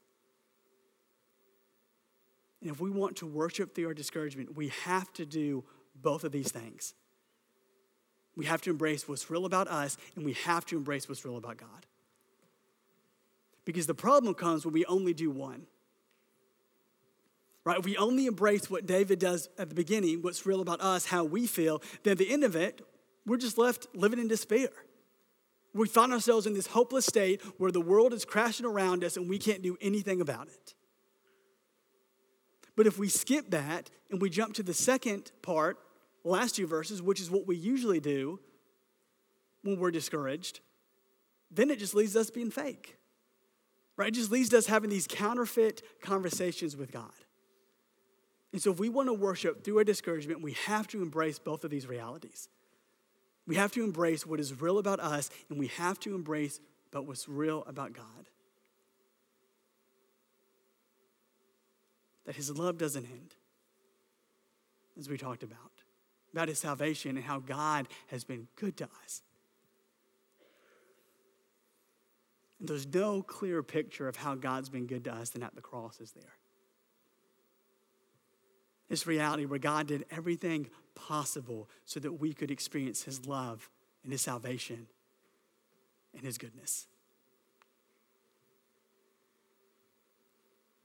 And 2.60 2.70
if 2.70 2.80
we 2.80 2.90
want 2.90 3.16
to 3.16 3.26
worship 3.26 3.74
through 3.74 3.86
our 3.86 3.94
discouragement, 3.94 4.56
we 4.56 4.68
have 4.84 5.12
to 5.14 5.26
do 5.26 5.64
both 6.00 6.24
of 6.24 6.32
these 6.32 6.50
things. 6.50 6.94
We 8.36 8.46
have 8.46 8.62
to 8.62 8.70
embrace 8.70 9.08
what's 9.08 9.30
real 9.30 9.44
about 9.46 9.68
us, 9.68 9.96
and 10.14 10.24
we 10.24 10.32
have 10.44 10.64
to 10.66 10.76
embrace 10.76 11.08
what's 11.08 11.24
real 11.24 11.36
about 11.36 11.56
God. 11.56 11.86
Because 13.64 13.86
the 13.86 13.94
problem 13.94 14.34
comes 14.34 14.64
when 14.64 14.72
we 14.72 14.84
only 14.86 15.12
do 15.12 15.30
one 15.30 15.66
right? 17.68 17.78
If 17.78 17.84
we 17.84 17.98
only 17.98 18.24
embrace 18.24 18.70
what 18.70 18.86
David 18.86 19.18
does 19.18 19.50
at 19.58 19.68
the 19.68 19.74
beginning, 19.74 20.22
what's 20.22 20.46
real 20.46 20.62
about 20.62 20.80
us, 20.80 21.04
how 21.04 21.24
we 21.24 21.46
feel, 21.46 21.82
then 22.02 22.12
at 22.12 22.18
the 22.18 22.32
end 22.32 22.42
of 22.42 22.56
it, 22.56 22.80
we're 23.26 23.36
just 23.36 23.58
left 23.58 23.86
living 23.94 24.18
in 24.18 24.26
despair. 24.26 24.70
We 25.74 25.86
find 25.86 26.14
ourselves 26.14 26.46
in 26.46 26.54
this 26.54 26.68
hopeless 26.68 27.04
state 27.04 27.42
where 27.58 27.70
the 27.70 27.82
world 27.82 28.14
is 28.14 28.24
crashing 28.24 28.64
around 28.64 29.04
us 29.04 29.18
and 29.18 29.28
we 29.28 29.38
can't 29.38 29.60
do 29.60 29.76
anything 29.82 30.22
about 30.22 30.48
it. 30.48 30.74
But 32.74 32.86
if 32.86 32.98
we 32.98 33.10
skip 33.10 33.50
that 33.50 33.90
and 34.10 34.22
we 34.22 34.30
jump 34.30 34.54
to 34.54 34.62
the 34.62 34.72
second 34.72 35.30
part, 35.42 35.76
last 36.24 36.56
two 36.56 36.66
verses, 36.66 37.02
which 37.02 37.20
is 37.20 37.30
what 37.30 37.46
we 37.46 37.54
usually 37.54 38.00
do 38.00 38.40
when 39.62 39.78
we're 39.78 39.90
discouraged, 39.90 40.60
then 41.50 41.68
it 41.68 41.78
just 41.78 41.94
leaves 41.94 42.16
us 42.16 42.30
being 42.30 42.50
fake. 42.50 42.96
Right? 43.98 44.08
It 44.08 44.14
just 44.14 44.30
leads 44.30 44.54
us 44.54 44.64
having 44.64 44.88
these 44.88 45.06
counterfeit 45.06 45.82
conversations 46.00 46.74
with 46.74 46.90
God. 46.92 47.12
And 48.52 48.62
so, 48.62 48.72
if 48.72 48.78
we 48.78 48.88
want 48.88 49.08
to 49.08 49.12
worship 49.12 49.62
through 49.62 49.78
our 49.78 49.84
discouragement, 49.84 50.40
we 50.40 50.52
have 50.52 50.86
to 50.88 51.02
embrace 51.02 51.38
both 51.38 51.64
of 51.64 51.70
these 51.70 51.86
realities. 51.86 52.48
We 53.46 53.56
have 53.56 53.72
to 53.72 53.84
embrace 53.84 54.26
what 54.26 54.40
is 54.40 54.60
real 54.60 54.78
about 54.78 55.00
us, 55.00 55.30
and 55.48 55.58
we 55.58 55.68
have 55.68 55.98
to 56.00 56.14
embrace 56.14 56.60
but 56.90 57.06
what's 57.06 57.28
real 57.28 57.64
about 57.66 57.92
God. 57.92 58.04
That 62.26 62.36
his 62.36 62.50
love 62.50 62.78
doesn't 62.78 63.04
end, 63.04 63.34
as 64.98 65.08
we 65.08 65.16
talked 65.16 65.42
about, 65.42 65.58
about 66.32 66.48
his 66.48 66.58
salvation 66.58 67.16
and 67.16 67.24
how 67.24 67.38
God 67.38 67.88
has 68.08 68.24
been 68.24 68.48
good 68.56 68.76
to 68.78 68.88
us. 69.04 69.22
And 72.60 72.68
there's 72.68 72.86
no 72.86 73.22
clearer 73.22 73.62
picture 73.62 74.08
of 74.08 74.16
how 74.16 74.34
God's 74.34 74.68
been 74.68 74.86
good 74.86 75.04
to 75.04 75.14
us 75.14 75.30
than 75.30 75.42
at 75.42 75.54
the 75.54 75.60
cross 75.60 76.00
is 76.00 76.12
there. 76.12 76.34
This 78.88 79.06
reality 79.06 79.44
where 79.44 79.58
God 79.58 79.86
did 79.86 80.06
everything 80.10 80.68
possible 80.94 81.68
so 81.84 82.00
that 82.00 82.12
we 82.12 82.32
could 82.32 82.50
experience 82.50 83.02
his 83.02 83.26
love 83.26 83.68
and 84.02 84.12
his 84.12 84.22
salvation 84.22 84.86
and 86.14 86.24
his 86.24 86.38
goodness. 86.38 86.86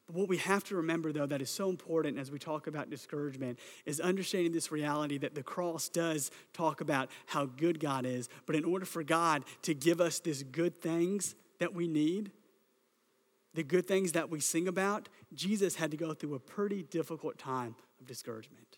But 0.07 0.15
what 0.15 0.29
we 0.29 0.37
have 0.37 0.63
to 0.65 0.75
remember, 0.75 1.11
though, 1.11 1.25
that 1.25 1.41
is 1.41 1.49
so 1.49 1.69
important 1.69 2.19
as 2.19 2.29
we 2.29 2.37
talk 2.37 2.67
about 2.67 2.89
discouragement 2.89 3.57
is 3.85 3.99
understanding 3.99 4.51
this 4.51 4.71
reality 4.71 5.17
that 5.19 5.33
the 5.33 5.43
cross 5.43 5.89
does 5.89 6.29
talk 6.53 6.81
about 6.81 7.09
how 7.25 7.45
good 7.45 7.79
God 7.79 8.05
is. 8.05 8.29
But 8.45 8.55
in 8.55 8.65
order 8.65 8.85
for 8.85 9.03
God 9.03 9.43
to 9.63 9.73
give 9.73 10.01
us 10.01 10.19
these 10.19 10.43
good 10.43 10.81
things 10.81 11.35
that 11.59 11.73
we 11.73 11.87
need, 11.87 12.31
the 13.53 13.63
good 13.63 13.87
things 13.87 14.11
that 14.11 14.29
we 14.29 14.39
sing 14.39 14.67
about, 14.67 15.09
Jesus 15.33 15.75
had 15.75 15.91
to 15.91 15.97
go 15.97 16.13
through 16.13 16.35
a 16.35 16.39
pretty 16.39 16.83
difficult 16.83 17.37
time 17.37 17.75
of 18.03 18.07
discouragement. 18.07 18.77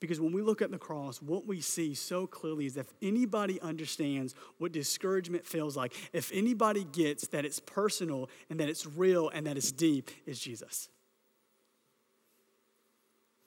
Because 0.00 0.20
when 0.20 0.32
we 0.32 0.42
look 0.42 0.62
at 0.62 0.70
the 0.70 0.78
cross, 0.78 1.20
what 1.20 1.46
we 1.46 1.60
see 1.60 1.94
so 1.94 2.26
clearly 2.26 2.66
is 2.66 2.76
if 2.76 2.92
anybody 3.00 3.60
understands 3.60 4.34
what 4.58 4.70
discouragement 4.70 5.46
feels 5.46 5.76
like, 5.76 5.94
if 6.12 6.30
anybody 6.32 6.84
gets 6.84 7.28
that 7.28 7.44
it's 7.44 7.58
personal 7.58 8.28
and 8.50 8.60
that 8.60 8.68
it's 8.68 8.86
real 8.86 9.30
and 9.30 9.46
that 9.46 9.56
it's 9.56 9.72
deep, 9.72 10.10
is 10.26 10.38
Jesus. 10.38 10.88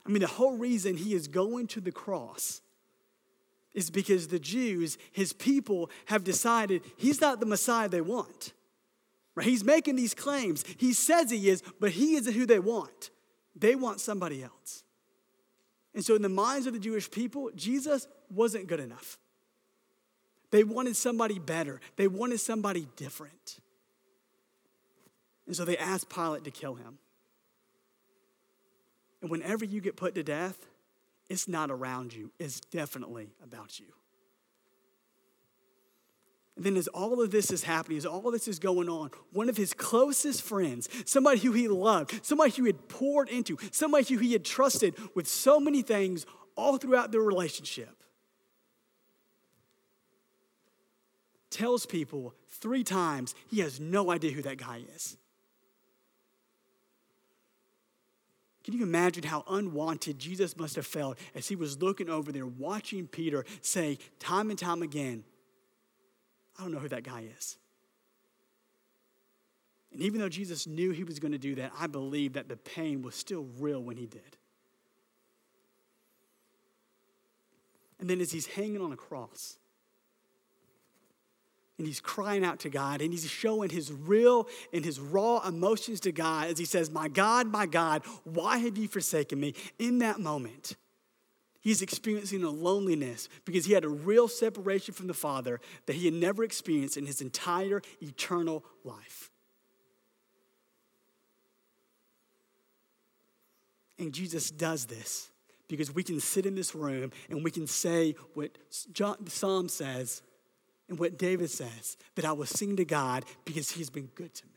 I 0.06 0.10
mean, 0.10 0.22
the 0.22 0.28
whole 0.28 0.58
reason 0.58 0.98
he 0.98 1.14
is 1.14 1.28
going 1.28 1.68
to 1.68 1.82
the 1.82 1.92
cross 1.92 2.62
is 3.74 3.92
because 3.92 4.30
the 4.30 4.40
Jews, 4.40 4.98
his 5.12 5.34
people, 5.34 5.92
have 6.06 6.24
decided 6.24 6.82
he's 6.98 7.22
not 7.22 7.40
the 7.40 7.46
Messiah 7.46 7.88
they 7.88 8.02
want. 8.02 8.54
Right? 9.38 9.46
He's 9.46 9.64
making 9.64 9.98
these 9.98 10.16
claims. 10.16 10.66
He 10.78 10.94
says 10.94 11.30
he 11.30 11.48
is, 11.48 11.62
but 11.80 11.92
he 11.92 12.16
isn't 12.16 12.34
who 12.34 12.48
they 12.48 12.58
want. 12.58 13.12
They 13.56 13.76
want 13.76 14.02
somebody 14.02 14.44
else. 14.44 14.84
And 15.94 16.04
so, 16.04 16.16
in 16.16 16.24
the 16.24 16.30
minds 16.30 16.66
of 16.66 16.74
the 16.74 16.80
Jewish 16.80 17.12
people, 17.12 17.52
Jesus 17.56 18.08
wasn't 18.32 18.66
good 18.66 18.80
enough. 18.80 19.20
They 20.50 20.64
wanted 20.64 20.96
somebody 20.96 21.38
better, 21.38 21.80
they 21.98 22.08
wanted 22.08 22.40
somebody 22.40 22.88
different. 22.96 23.60
And 25.46 25.56
so, 25.56 25.66
they 25.66 25.78
asked 25.78 26.10
Pilate 26.10 26.44
to 26.46 26.52
kill 26.52 26.74
him. 26.74 26.98
And 29.22 29.30
whenever 29.30 29.66
you 29.66 29.82
get 29.82 29.96
put 29.96 30.16
to 30.16 30.24
death, 30.24 30.58
it's 31.30 31.48
not 31.48 31.70
around 31.70 32.12
you, 32.12 32.32
it's 32.40 32.60
definitely 32.60 33.30
about 33.44 33.80
you. 33.80 33.94
And 36.58 36.66
then, 36.66 36.76
as 36.76 36.88
all 36.88 37.22
of 37.22 37.30
this 37.30 37.52
is 37.52 37.64
happening, 37.64 38.00
as 38.00 38.06
all 38.06 38.32
this 38.32 38.48
is 38.48 38.58
going 38.58 38.90
on, 38.90 39.12
one 39.32 39.48
of 39.48 39.56
his 39.56 39.76
closest 39.76 40.42
friends, 40.42 40.90
somebody 41.06 41.40
who 41.40 41.52
he 41.52 41.68
loved, 41.68 42.26
somebody 42.26 42.52
who 42.52 42.64
he 42.64 42.70
had 42.70 42.90
poured 42.90 43.30
into, 43.30 43.58
somebody 43.72 44.12
who 44.12 44.20
he 44.20 44.34
had 44.34 44.44
trusted 44.44 44.96
with 45.14 45.28
so 45.28 45.60
many 45.60 45.84
things 45.84 46.26
all 46.56 46.78
throughout 46.78 47.12
their 47.12 47.22
relationship, 47.22 48.04
tells 51.52 51.86
people 51.86 52.34
three 52.50 52.84
times 52.84 53.36
he 53.48 53.60
has 53.60 53.80
no 53.80 54.10
idea 54.10 54.32
who 54.32 54.42
that 54.42 54.58
guy 54.58 54.82
is. 54.96 55.16
Can 58.64 58.74
you 58.74 58.82
imagine 58.82 59.24
how 59.24 59.44
unwanted 59.48 60.18
Jesus 60.18 60.58
must 60.58 60.76
have 60.76 60.88
felt 60.88 61.20
as 61.36 61.48
he 61.48 61.56
was 61.56 61.82
looking 61.82 62.10
over 62.10 62.32
there, 62.32 62.48
watching 62.48 63.08
Peter 63.08 63.46
say 63.62 64.00
time 64.20 64.50
and 64.50 64.58
time 64.58 64.82
again, 64.82 65.24
I 66.58 66.64
don't 66.64 66.72
know 66.72 66.80
who 66.80 66.90
that 66.90 67.04
guy 67.04 67.26
is. 67.38 67.58
And 69.92 70.02
even 70.02 70.20
though 70.20 70.30
Jesus 70.30 70.68
knew 70.68 70.92
he 70.92 71.04
was 71.04 71.20
going 71.20 71.32
to 71.32 71.38
do 71.38 71.56
that, 71.56 71.72
I 71.80 71.88
believe 71.88 72.34
that 72.34 72.50
the 72.50 72.58
pain 72.58 73.02
was 73.02 73.16
still 73.16 73.48
real 73.60 73.82
when 73.82 73.98
he 73.98 74.06
did. 74.06 74.38
And 78.00 78.10
then 78.10 78.22
as 78.22 78.32
he's 78.32 78.46
hanging 78.46 78.82
on 78.82 78.92
a 78.92 78.96
cross, 78.98 79.58
and 81.78 81.86
he's 81.86 82.00
crying 82.00 82.44
out 82.44 82.60
to 82.62 82.70
God 82.70 83.02
and 83.02 83.12
he's 83.12 83.30
showing 83.30 83.70
his 83.70 83.92
real 83.92 84.48
and 84.74 84.84
his 84.84 85.00
raw 85.00 85.48
emotions 85.48 86.00
to 86.02 86.12
God 86.12 86.48
as 86.48 86.58
he 86.58 86.66
says, 86.66 86.90
My 86.90 87.08
God, 87.08 87.48
my 87.48 87.66
God, 87.66 88.02
why 88.24 88.58
have 88.58 88.78
you 88.78 88.88
forsaken 88.88 89.40
me? 89.40 89.54
In 89.78 90.00
that 90.00 90.20
moment, 90.20 90.76
He's 91.68 91.82
experiencing 91.82 92.46
a 92.46 92.50
loneliness 92.50 93.28
because 93.44 93.66
he 93.66 93.74
had 93.74 93.84
a 93.84 93.90
real 93.90 94.30
separation 94.30 94.94
from 94.94 95.08
the 95.08 95.14
Father 95.14 95.60
that 95.86 95.98
he 95.98 96.06
had 96.06 96.14
never 96.14 96.46
experienced 96.46 96.96
in 96.96 97.06
his 97.06 97.20
entire 97.20 97.82
eternal 98.02 98.64
life. 98.86 99.30
And 104.00 104.14
Jesus 104.14 104.50
does 104.50 104.86
this 104.86 105.30
because 105.68 105.94
we 105.94 106.04
can 106.04 106.22
sit 106.22 106.46
in 106.46 106.56
this 106.56 106.74
room 106.74 107.12
and 107.30 107.44
we 107.44 107.52
can 107.52 107.68
say 107.68 108.16
what 108.34 108.58
John, 108.94 109.18
the 109.20 109.30
Psalm 109.30 109.68
says 109.68 110.22
and 110.88 110.98
what 110.98 111.18
David 111.18 111.50
says 111.50 111.98
that 112.16 112.24
I 112.24 112.32
will 112.32 112.46
sing 112.46 112.78
to 112.78 112.86
God 112.86 113.26
because 113.44 113.72
he's 113.72 113.90
been 113.90 114.08
good 114.16 114.34
to 114.34 114.46
me. 114.46 114.52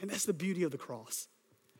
And 0.00 0.08
that's 0.08 0.24
the 0.24 0.32
beauty 0.32 0.62
of 0.62 0.70
the 0.70 0.78
cross. 0.78 1.28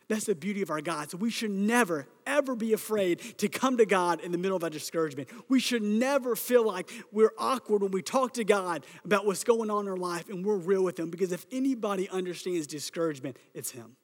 That's 0.09 0.25
the 0.25 0.35
beauty 0.35 0.63
of 0.63 0.71
our 0.71 0.81
God. 0.81 1.11
So 1.11 1.19
we 1.19 1.29
should 1.29 1.51
never, 1.51 2.09
ever 2.27 2.57
be 2.57 2.73
afraid 2.73 3.21
to 3.39 3.49
come 3.49 3.77
to 3.77 3.85
God 3.85 4.23
in 4.23 4.33
the 4.33 4.39
middle 4.39 4.57
of 4.57 4.65
our 4.65 4.71
discouragement. 4.71 5.29
We 5.49 5.61
should 5.61 5.83
never 5.83 6.35
feel 6.35 6.67
like 6.67 6.91
we're 7.13 7.33
awkward 7.37 7.83
when 7.83 7.91
we 7.91 8.01
talk 8.01 8.33
to 8.35 8.45
God 8.45 8.87
about 9.05 9.27
what's 9.27 9.45
going 9.45 9.71
on 9.71 9.85
in 9.85 9.91
our 9.91 9.99
life 9.99 10.31
and 10.31 10.45
we're 10.45 10.57
real 10.57 10.83
with 10.83 10.99
Him 10.99 11.11
because 11.11 11.31
if 11.31 11.45
anybody 11.53 12.09
understands 12.09 12.67
discouragement, 12.67 13.37
it's 13.53 13.71
Him. 13.71 13.97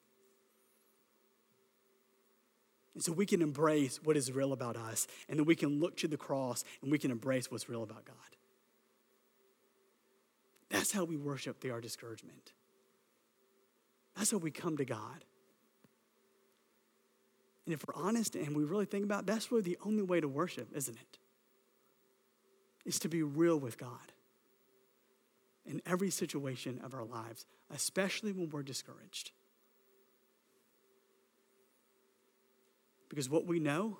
And 2.93 3.03
so 3.03 3.11
we 3.11 3.25
can 3.25 3.41
embrace 3.41 3.99
what 4.03 4.15
is 4.15 4.31
real 4.31 4.53
about 4.53 4.77
us, 4.77 5.05
and 5.27 5.37
then 5.37 5.45
we 5.45 5.55
can 5.55 5.81
look 5.81 5.97
to 5.97 6.07
the 6.07 6.15
cross 6.15 6.63
and 6.81 6.89
we 6.89 6.97
can 6.97 7.11
embrace 7.11 7.51
what's 7.51 7.67
real 7.67 7.83
about 7.83 8.05
God. 8.05 8.15
That's 10.69 10.91
how 10.91 11.03
we 11.03 11.17
worship 11.17 11.59
through 11.59 11.73
our 11.73 11.81
discouragement. 11.81 12.53
That's 14.15 14.31
how 14.31 14.37
we 14.37 14.51
come 14.51 14.77
to 14.77 14.85
God. 14.85 15.25
And 17.65 17.73
if 17.73 17.85
we're 17.87 17.95
honest 17.95 18.35
and 18.35 18.55
we 18.55 18.63
really 18.63 18.85
think 18.85 19.03
about 19.03 19.21
it, 19.21 19.25
that's 19.27 19.51
really 19.51 19.63
the 19.63 19.77
only 19.83 20.03
way 20.03 20.21
to 20.21 20.27
worship, 20.27 20.69
isn't 20.75 20.95
it? 20.95 21.17
Is 22.85 22.99
to 22.99 23.09
be 23.09 23.23
real 23.23 23.59
with 23.59 23.77
God 23.77 24.13
in 25.65 25.81
every 25.85 26.11
situation 26.11 26.79
of 26.83 26.93
our 26.93 27.03
lives, 27.03 27.45
especially 27.73 28.31
when 28.31 28.49
we're 28.49 28.61
discouraged. 28.61 29.31
Because 33.09 33.29
what 33.29 33.45
we 33.47 33.59
know 33.59 33.97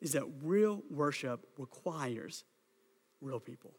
is 0.00 0.12
that 0.12 0.24
real 0.42 0.82
worship 0.90 1.46
requires 1.56 2.44
real 3.20 3.40
people. 3.40 3.72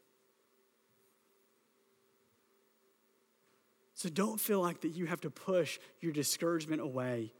So 3.94 4.08
don't 4.08 4.40
feel 4.40 4.60
like 4.60 4.80
that 4.80 4.90
you 4.90 5.06
have 5.06 5.20
to 5.20 5.30
push 5.30 5.78
your 6.00 6.12
discouragement 6.12 6.80
away 6.80 7.32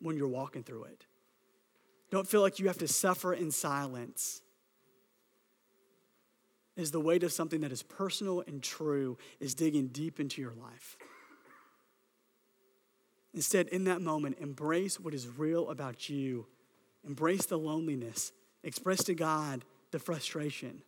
when 0.00 0.16
you're 0.16 0.28
walking 0.28 0.62
through 0.62 0.84
it. 0.84 1.06
Don't 2.10 2.26
feel 2.26 2.40
like 2.40 2.58
you 2.58 2.68
have 2.68 2.78
to 2.78 2.88
suffer 2.88 3.32
in 3.34 3.50
silence. 3.50 4.40
Is 6.76 6.90
the 6.90 7.00
weight 7.00 7.24
of 7.24 7.32
something 7.32 7.60
that 7.62 7.72
is 7.72 7.82
personal 7.82 8.42
and 8.46 8.62
true 8.62 9.18
is 9.40 9.54
digging 9.54 9.88
deep 9.88 10.20
into 10.20 10.40
your 10.40 10.54
life. 10.54 10.96
Instead, 13.34 13.68
in 13.68 13.84
that 13.84 14.00
moment, 14.00 14.38
embrace 14.40 14.98
what 14.98 15.12
is 15.12 15.28
real 15.28 15.68
about 15.70 16.08
you. 16.08 16.46
Embrace 17.06 17.46
the 17.46 17.58
loneliness. 17.58 18.32
Express 18.62 19.04
to 19.04 19.14
God 19.14 19.64
the 19.90 19.98
frustration. 19.98 20.82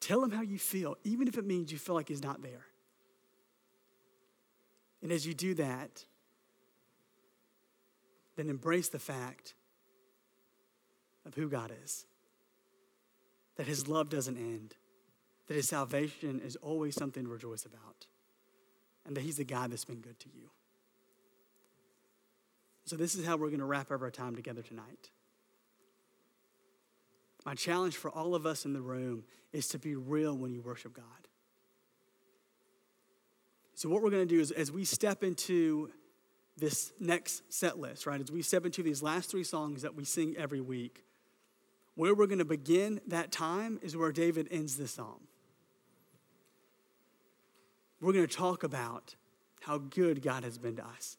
Tell 0.00 0.22
him 0.22 0.30
how 0.30 0.42
you 0.42 0.58
feel, 0.58 0.96
even 1.04 1.28
if 1.28 1.38
it 1.38 1.46
means 1.46 1.70
you 1.70 1.78
feel 1.78 1.94
like 1.94 2.08
he's 2.08 2.22
not 2.22 2.42
there. 2.42 2.66
And 5.02 5.12
as 5.12 5.26
you 5.26 5.34
do 5.34 5.54
that, 5.54 6.04
then 8.40 8.48
embrace 8.48 8.88
the 8.88 8.98
fact 8.98 9.52
of 11.26 11.34
who 11.34 11.50
God 11.50 11.70
is. 11.84 12.06
That 13.56 13.66
his 13.66 13.86
love 13.86 14.08
doesn't 14.08 14.38
end, 14.38 14.76
that 15.46 15.54
his 15.54 15.68
salvation 15.68 16.40
is 16.42 16.56
always 16.56 16.94
something 16.94 17.24
to 17.24 17.28
rejoice 17.28 17.66
about, 17.66 18.06
and 19.04 19.14
that 19.14 19.20
he's 19.20 19.36
the 19.36 19.44
God 19.44 19.70
that's 19.70 19.84
been 19.84 20.00
good 20.00 20.18
to 20.20 20.28
you. 20.30 20.48
So, 22.86 22.96
this 22.96 23.14
is 23.14 23.26
how 23.26 23.36
we're 23.36 23.48
going 23.48 23.60
to 23.60 23.66
wrap 23.66 23.90
up 23.90 24.00
our 24.00 24.10
time 24.10 24.34
together 24.34 24.62
tonight. 24.62 25.10
My 27.44 27.54
challenge 27.54 27.98
for 27.98 28.10
all 28.10 28.34
of 28.34 28.46
us 28.46 28.64
in 28.64 28.72
the 28.72 28.80
room 28.80 29.24
is 29.52 29.68
to 29.68 29.78
be 29.78 29.96
real 29.96 30.34
when 30.34 30.52
you 30.54 30.62
worship 30.62 30.94
God. 30.94 31.04
So, 33.74 33.90
what 33.90 34.02
we're 34.02 34.10
going 34.10 34.26
to 34.26 34.34
do 34.34 34.40
is, 34.40 34.50
as 34.50 34.72
we 34.72 34.86
step 34.86 35.22
into 35.22 35.90
this 36.60 36.92
next 37.00 37.52
set 37.52 37.78
list, 37.78 38.06
right, 38.06 38.20
as 38.20 38.30
we 38.30 38.42
step 38.42 38.64
into 38.64 38.82
these 38.82 39.02
last 39.02 39.30
three 39.30 39.44
songs 39.44 39.82
that 39.82 39.94
we 39.94 40.04
sing 40.04 40.34
every 40.38 40.60
week, 40.60 41.04
where 41.94 42.14
we're 42.14 42.26
going 42.26 42.38
to 42.38 42.44
begin 42.44 43.00
that 43.08 43.32
time 43.32 43.78
is 43.82 43.96
where 43.96 44.12
David 44.12 44.48
ends 44.50 44.76
the 44.76 44.86
psalm. 44.86 45.20
We're 48.00 48.12
going 48.12 48.26
to 48.26 48.34
talk 48.34 48.62
about 48.62 49.16
how 49.60 49.78
good 49.78 50.22
God 50.22 50.44
has 50.44 50.56
been 50.56 50.76
to 50.76 50.86
us. 50.86 51.18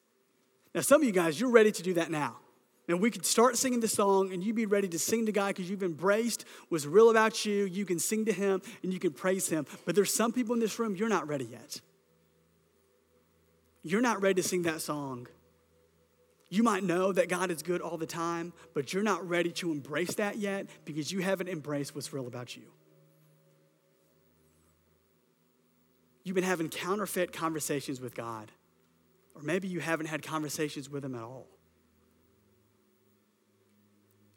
Now, 0.74 0.82
some 0.82 1.02
of 1.02 1.06
you 1.06 1.14
guys, 1.14 1.40
you're 1.40 1.52
ready 1.52 1.72
to 1.72 1.84
do 1.84 1.94
that 1.96 2.10
now. 2.10 2.38
And 2.88 3.00
we 3.00 3.12
could 3.12 3.26
start 3.26 3.58
singing 3.58 3.80
the 3.80 3.88
song 3.88 4.34
and 4.34 4.44
you'd 4.44 4.56
be 4.56 4.66
ready 4.66 4.88
to 4.88 5.00
sing 5.00 5.26
to 5.28 5.32
God 5.32 5.50
because 5.50 5.70
you've 5.70 5.84
embraced 5.84 6.46
what's 6.70 6.86
real 6.86 7.10
about 7.10 7.46
you. 7.46 7.66
You 7.66 7.86
can 7.86 8.00
sing 8.00 8.26
to 8.26 8.34
Him 8.34 8.62
and 8.84 8.92
you 8.92 9.00
can 9.00 9.12
praise 9.12 9.48
Him. 9.48 9.66
But 9.86 9.96
there's 9.96 10.14
some 10.14 10.32
people 10.32 10.56
in 10.56 10.60
this 10.60 10.80
room, 10.80 10.96
you're 10.96 11.10
not 11.10 11.28
ready 11.28 11.46
yet. 11.46 11.80
You're 13.84 14.02
not 14.02 14.22
ready 14.22 14.42
to 14.42 14.48
sing 14.48 14.64
that 14.64 14.82
song. 14.82 15.28
You 16.50 16.64
might 16.64 16.84
know 16.84 17.14
that 17.14 17.30
God 17.30 17.50
is 17.50 17.64
good 17.64 17.82
all 17.82 17.98
the 17.98 18.06
time, 18.06 18.54
but 18.74 18.94
you're 18.94 19.04
not 19.04 19.28
ready 19.28 19.52
to 19.54 19.72
embrace 19.72 20.16
that 20.16 20.38
yet 20.38 20.68
because 20.86 21.12
you 21.12 21.22
haven't 21.22 21.48
embraced 21.48 21.96
what's 21.96 22.12
real 22.12 22.28
about 22.28 22.56
you. 22.56 22.64
You've 26.24 26.36
been 26.36 26.44
having 26.44 26.70
counterfeit 26.70 27.32
conversations 27.34 28.00
with 28.00 28.14
God, 28.14 28.52
or 29.34 29.42
maybe 29.42 29.68
you 29.68 29.80
haven't 29.80 30.08
had 30.08 30.22
conversations 30.22 30.90
with 30.90 31.04
Him 31.04 31.16
at 31.16 31.24
all. 31.24 31.48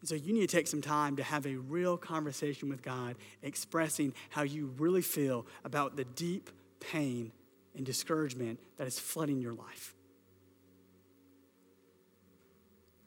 So 0.04 0.14
you 0.14 0.34
need 0.34 0.48
to 0.48 0.56
take 0.56 0.66
some 0.66 0.82
time 0.82 1.16
to 1.16 1.22
have 1.22 1.46
a 1.46 1.56
real 1.56 1.96
conversation 1.96 2.68
with 2.68 2.82
God, 2.82 3.16
expressing 3.42 4.14
how 4.30 4.42
you 4.42 4.72
really 4.78 5.02
feel 5.02 5.46
about 5.64 5.96
the 5.96 6.04
deep 6.04 6.50
pain 6.78 7.32
and 7.76 7.84
discouragement 7.84 8.60
that 8.76 8.86
is 8.86 8.98
flooding 8.98 9.40
your 9.40 9.54
life. 9.54 9.94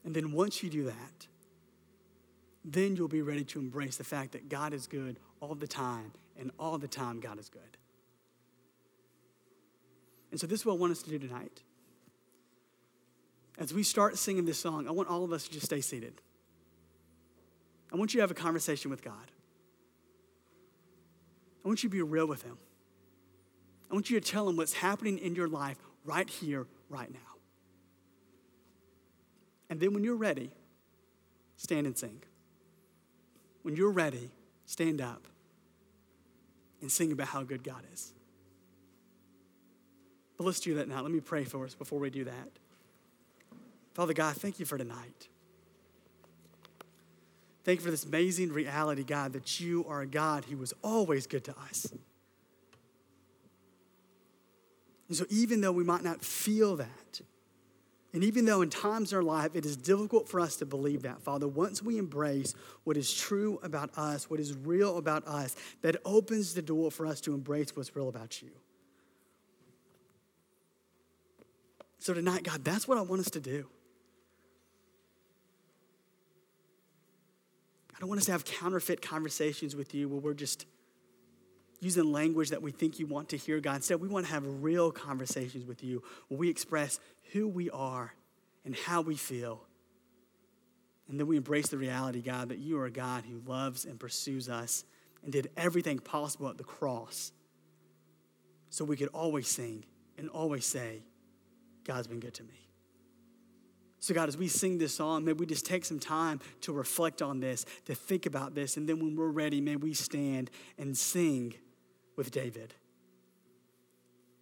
And 0.04 0.16
then 0.16 0.32
once 0.32 0.64
you 0.64 0.70
do 0.70 0.86
that, 0.86 1.28
then 2.64 2.96
you'll 2.96 3.08
be 3.08 3.22
ready 3.22 3.44
to 3.46 3.60
embrace 3.60 3.98
the 3.98 4.04
fact 4.04 4.34
that 4.34 4.50
God 4.50 4.74
is 4.74 4.88
good 4.88 5.20
all 5.40 5.56
the 5.56 5.68
time, 5.68 6.12
and 6.40 6.52
all 6.60 6.78
the 6.78 6.88
time, 6.88 7.20
God 7.20 7.40
is 7.40 7.50
good. 7.50 7.78
And 10.32 10.40
so, 10.40 10.48
this 10.48 10.62
is 10.62 10.66
what 10.66 10.74
I 10.74 10.78
want 10.78 10.92
us 10.92 11.02
to 11.04 11.10
do 11.10 11.20
tonight. 11.20 11.62
As 13.58 13.74
we 13.74 13.84
start 13.84 14.18
singing 14.18 14.46
this 14.46 14.60
song, 14.60 14.88
I 14.88 14.92
want 14.92 15.10
all 15.10 15.24
of 15.24 15.32
us 15.32 15.46
to 15.46 15.52
just 15.52 15.66
stay 15.66 15.82
seated. 15.82 16.22
I 17.92 17.96
want 17.96 18.14
you 18.14 18.20
to 18.20 18.24
have 18.24 18.32
a 18.32 18.36
conversation 18.36 18.92
with 18.92 19.04
God. 19.04 19.32
I 21.64 21.68
want 21.68 21.84
you 21.84 21.90
to 21.90 21.94
be 21.94 22.02
real 22.02 22.28
with 22.28 22.44
Him. 22.44 22.58
I 23.90 23.94
want 23.94 24.10
you 24.10 24.20
to 24.20 24.26
tell 24.26 24.48
Him 24.50 24.58
what's 24.58 24.74
happening 24.74 25.18
in 25.18 25.36
your 25.36 25.48
life 25.48 25.78
right 26.04 26.30
here, 26.30 26.66
right 26.90 27.12
now. 27.12 27.20
And 29.70 29.80
then 29.80 29.94
when 29.94 30.04
you're 30.04 30.16
ready, 30.16 30.52
stand 31.58 31.86
and 31.86 31.98
sing. 31.98 32.22
When 33.64 33.76
you're 33.76 33.92
ready, 33.92 34.30
stand 34.66 35.02
up 35.02 35.28
and 36.82 36.92
sing 36.92 37.12
about 37.12 37.28
how 37.28 37.44
good 37.44 37.64
God 37.64 37.84
is. 37.94 38.14
But 40.38 40.46
let's 40.46 40.60
do 40.60 40.76
that 40.76 40.88
now. 40.88 41.02
Let 41.02 41.12
me 41.12 41.20
pray 41.20 41.44
for 41.44 41.66
us 41.66 41.74
before 41.74 42.00
we 42.00 42.10
do 42.10 42.26
that. 42.26 42.50
Father 43.94 44.14
God, 44.14 44.36
thank 44.36 44.60
you 44.60 44.66
for 44.66 44.78
tonight. 44.78 45.28
Thank 47.64 47.80
you 47.80 47.86
for 47.86 47.92
this 47.92 48.06
amazing 48.06 48.54
reality, 48.54 49.04
God, 49.04 49.34
that 49.34 49.60
you 49.60 49.86
are 49.90 50.02
a 50.02 50.08
God 50.08 50.46
who 50.46 50.56
was 50.56 50.74
always 50.84 51.28
good 51.28 51.44
to 51.46 51.56
us. 51.70 51.92
And 55.08 55.16
so, 55.18 55.26
even 55.30 55.62
though 55.62 55.72
we 55.72 55.84
might 55.84 56.04
not 56.04 56.24
feel 56.24 56.76
that, 56.78 57.22
and 58.14 58.24
even 58.24 58.46
though 58.46 58.62
in 58.62 58.70
times 58.70 59.12
in 59.12 59.18
our 59.18 59.24
life 59.24 59.52
it 59.54 59.66
is 59.66 59.78
difficult 59.78 60.28
for 60.28 60.40
us 60.40 60.56
to 60.58 60.66
believe 60.66 61.04
that, 61.04 61.22
Father, 61.22 61.48
once 61.48 61.82
we 61.82 61.98
embrace 61.98 62.56
what 62.84 62.98
is 62.98 63.14
true 63.14 63.60
about 63.64 63.98
us, 63.98 64.30
what 64.30 64.40
is 64.40 64.54
real 64.54 64.98
about 64.98 65.26
us, 65.28 65.56
that 65.82 65.98
opens 66.04 66.54
the 66.54 66.62
door 66.62 66.92
for 66.92 67.06
us 67.06 67.22
to 67.22 67.34
embrace 67.34 67.76
what's 67.76 67.96
real 67.96 68.10
about 68.10 68.42
you. 68.42 68.50
So, 72.00 72.14
tonight, 72.14 72.44
God, 72.44 72.64
that's 72.64 72.88
what 72.88 72.98
I 72.98 73.02
want 73.02 73.22
us 73.22 73.30
to 73.32 73.40
do. 73.40 73.68
I 77.96 78.00
don't 78.00 78.10
want 78.10 78.20
us 78.20 78.26
to 78.26 78.32
have 78.32 78.46
counterfeit 78.46 79.02
conversations 79.02 79.76
with 79.76 79.96
you 79.96 80.08
where 80.08 80.20
we're 80.20 80.34
just 80.36 80.66
using 81.80 82.12
language 82.12 82.50
that 82.50 82.62
we 82.62 82.72
think 82.72 83.00
you 83.00 83.06
want 83.06 83.30
to 83.30 83.38
hear, 83.38 83.60
God. 83.60 83.78
Instead, 83.78 84.02
we 84.02 84.08
want 84.08 84.26
to 84.26 84.32
have 84.32 84.44
real 84.46 84.92
conversations 84.92 85.66
with 85.66 85.84
you 85.84 86.04
where 86.28 86.40
we 86.40 86.50
express 86.50 87.00
who 87.32 87.48
we 87.48 87.70
are 87.70 88.14
and 88.66 88.76
how 88.76 89.02
we 89.02 89.16
feel. 89.16 89.62
And 91.10 91.20
then 91.20 91.28
we 91.28 91.38
embrace 91.38 91.70
the 91.70 91.78
reality, 91.78 92.22
God, 92.22 92.50
that 92.50 92.58
you 92.58 92.80
are 92.80 92.86
a 92.86 92.92
God 92.92 93.24
who 93.26 93.42
loves 93.50 93.86
and 93.86 94.00
pursues 94.00 94.50
us 94.50 94.84
and 95.24 95.32
did 95.32 95.50
everything 95.56 96.00
possible 96.00 96.50
at 96.50 96.58
the 96.58 96.64
cross 96.64 97.32
so 98.70 98.84
we 98.84 98.98
could 98.98 99.10
always 99.10 99.48
sing 99.48 99.86
and 100.18 100.30
always 100.30 100.66
say, 100.66 101.04
God's 101.86 102.08
been 102.08 102.20
good 102.20 102.34
to 102.36 102.44
me. 102.44 102.68
So, 104.00 104.14
God, 104.14 104.30
as 104.30 104.38
we 104.38 104.48
sing 104.48 104.78
this 104.78 104.94
song, 104.94 105.26
may 105.26 105.34
we 105.34 105.46
just 105.46 105.66
take 105.66 105.84
some 105.84 106.00
time 106.00 106.40
to 106.62 106.72
reflect 106.72 107.22
on 107.22 107.40
this, 107.40 107.66
to 107.86 107.96
think 107.96 108.26
about 108.26 108.54
this, 108.54 108.78
and 108.78 108.88
then 108.88 109.00
when 109.00 109.16
we're 109.16 109.30
ready, 109.30 109.60
may 109.60 109.76
we 109.76 109.94
stand 109.94 110.52
and 110.78 110.96
sing 110.96 111.56
with 112.18 112.32
David 112.32 112.74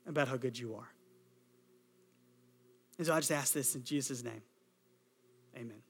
about 0.08 0.28
how 0.28 0.38
good 0.38 0.58
you 0.58 0.74
are. 0.76 0.90
And 2.98 3.06
so 3.06 3.14
I 3.14 3.20
just 3.20 3.32
ask 3.32 3.54
this 3.54 3.76
in 3.76 3.84
Jesus' 3.84 4.24
name. 4.24 4.42
Amen. 5.56 5.82